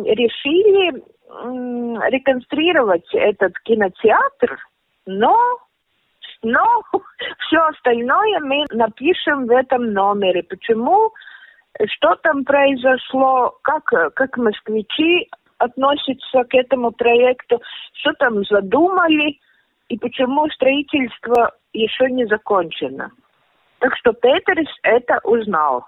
решили 0.05 0.97
э, 0.97 2.09
реконструировать 2.09 3.07
этот 3.13 3.57
кинотеатр, 3.63 4.57
но 5.05 5.37
но 6.43 6.63
все 7.47 7.59
остальное 7.59 8.39
мы 8.41 8.65
напишем 8.71 9.45
в 9.45 9.51
этом 9.51 9.93
номере. 9.93 10.43
Почему? 10.43 11.11
Что 11.85 12.15
там 12.15 12.43
произошло? 12.43 13.57
Как, 13.61 13.85
как 14.15 14.37
москвичи 14.37 15.29
относятся 15.57 16.43
к 16.43 16.53
этому 16.53 16.91
проекту? 16.91 17.61
Что 17.93 18.13
там 18.13 18.43
задумали? 18.45 19.39
И 19.89 19.97
почему 19.97 20.47
строительство 20.49 21.51
еще 21.73 22.09
не 22.09 22.25
закончено? 22.25 23.11
Так 23.79 23.95
что 23.97 24.13
Петерс 24.13 24.69
это 24.83 25.19
узнал. 25.23 25.85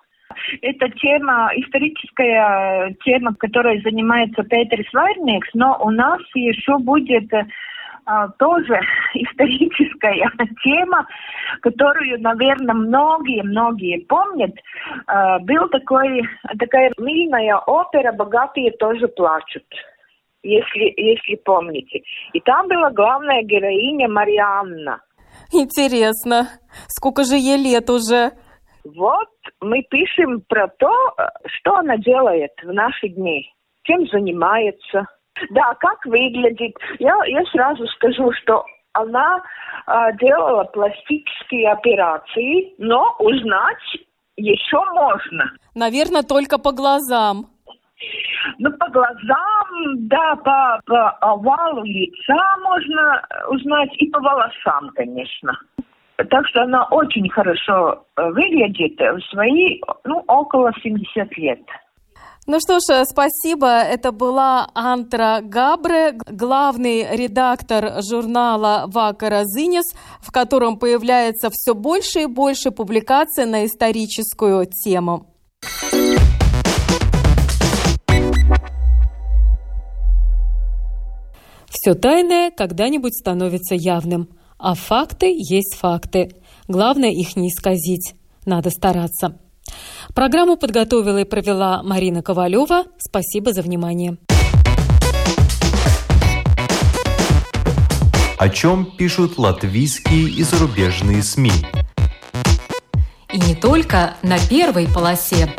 Это 0.62 0.89
тема, 0.91 1.52
историческая 1.56 2.95
тема, 3.04 3.36
которой 3.36 3.82
занимается 3.82 4.43
Петерс 4.43 4.91
Вайрникс, 4.93 5.49
но 5.54 5.78
у 5.82 5.89
нас 5.89 6.22
еще 6.34 6.78
будет 6.78 7.32
а, 7.34 7.45
тоже 8.39 8.80
историческая 9.14 10.30
тема, 10.64 11.08
которую, 11.62 12.22
наверное, 12.22 12.76
многие-многие 12.76 14.06
помнят. 14.06 14.52
А, 15.08 15.39
был 15.39 15.68
такой, 15.70 16.22
такая 16.60 16.91
мильная 16.97 17.58
опера 17.58 18.12
«Богатые 18.12 18.72
тоже 18.72 19.08
плачут», 19.08 19.66
если, 20.43 20.93
если 20.97 21.36
помните. 21.43 22.02
И 22.34 22.39
там 22.41 22.68
была 22.68 22.91
главная 22.91 23.43
героиня 23.43 24.08
Марианна. 24.10 25.02
Интересно, 25.54 26.47
сколько 26.88 27.24
же 27.24 27.36
ей 27.36 27.58
лет 27.58 27.89
уже? 27.89 28.32
Вот 28.84 29.30
мы 29.62 29.84
пишем 29.89 30.41
про 30.47 30.68
то, 30.80 30.91
что 31.45 31.76
она 31.76 31.97
делает 31.97 32.52
в 32.64 32.74
наши 32.74 33.10
дни, 33.10 33.54
чем 33.84 34.08
занимается– 34.08 35.06
да, 35.50 35.74
как 35.80 36.06
выглядит? 36.06 36.76
Я, 37.00 37.16
я 37.26 37.44
сразу 37.52 37.86
скажу, 37.88 38.32
что 38.42 38.64
она 38.94 39.42
а, 39.86 40.12
делала 40.14 40.64
пластические 40.66 41.72
операции, 41.72 42.74
но 42.78 43.16
узнать 43.20 43.78
еще 44.38 44.84
можно. 44.94 45.52
Наверное, 45.76 46.24
только 46.24 46.58
по 46.58 46.72
глазам. 46.72 47.46
Ну, 48.58 48.72
по 48.78 48.89
глазам, 48.89 50.08
да, 50.08 50.36
по, 50.38 50.82
по 50.86 51.10
овалу 51.22 51.84
лица 51.84 52.58
можно 52.64 53.28
узнать 53.50 53.92
и 53.98 54.10
по 54.10 54.20
волосам, 54.20 54.89
конечно. 54.96 55.54
Так 56.16 56.48
что 56.48 56.64
она 56.64 56.86
очень 56.86 57.30
хорошо 57.30 58.06
э, 58.18 58.30
выглядит 58.32 59.00
в 59.00 59.22
свои, 59.32 59.80
ну, 60.04 60.24
около 60.28 60.72
70 60.82 61.38
лет. 61.38 61.62
Ну 62.48 62.60
что 62.60 62.80
ж, 62.80 62.84
э, 62.89 63.06
спасибо. 63.06 63.68
Это 63.68 64.12
была 64.12 64.68
Антра 64.74 65.42
Габре, 65.44 66.14
главный 66.14 67.16
редактор 67.16 68.02
журнала 68.02 68.86
Вакара 68.88 69.44
Зинес, 69.46 69.94
в 70.20 70.32
котором 70.32 70.80
появляется 70.80 71.50
все 71.52 71.76
больше 71.76 72.24
и 72.24 72.26
больше 72.26 72.72
публикаций 72.72 73.46
на 73.46 73.66
историческую 73.68 74.66
тему. 74.66 75.28
Все 81.70 81.94
тайное 81.94 82.50
когда-нибудь 82.50 83.16
становится 83.16 83.76
явным, 83.76 84.30
а 84.58 84.74
факты 84.74 85.28
есть 85.28 85.76
факты. 85.76 86.36
Главное 86.68 87.12
их 87.12 87.36
не 87.36 87.50
исказить. 87.50 88.16
Надо 88.46 88.72
стараться. 88.72 89.39
Программу 90.13 90.57
подготовила 90.57 91.19
и 91.19 91.26
провела 91.26 91.84
Марина 91.84 92.22
Ковалева. 92.22 92.86
Спасибо 92.97 93.53
за 93.53 93.61
внимание. 93.61 94.17
О 98.38 98.49
чем 98.49 98.86
пишут 98.86 99.38
латвийские 99.38 100.30
и 100.30 100.41
зарубежные 100.43 101.22
СМИ? 101.22 101.51
И 103.32 103.39
не 103.39 103.55
только 103.55 104.15
на 104.24 104.39
первой 104.39 104.88
полосе. 104.88 105.53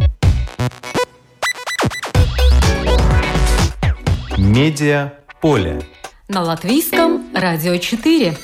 Медиа 4.36 5.12
поле. 5.40 5.80
На 6.28 6.42
латвийском 6.42 7.24
радио 7.34 7.76
4. 7.76 8.36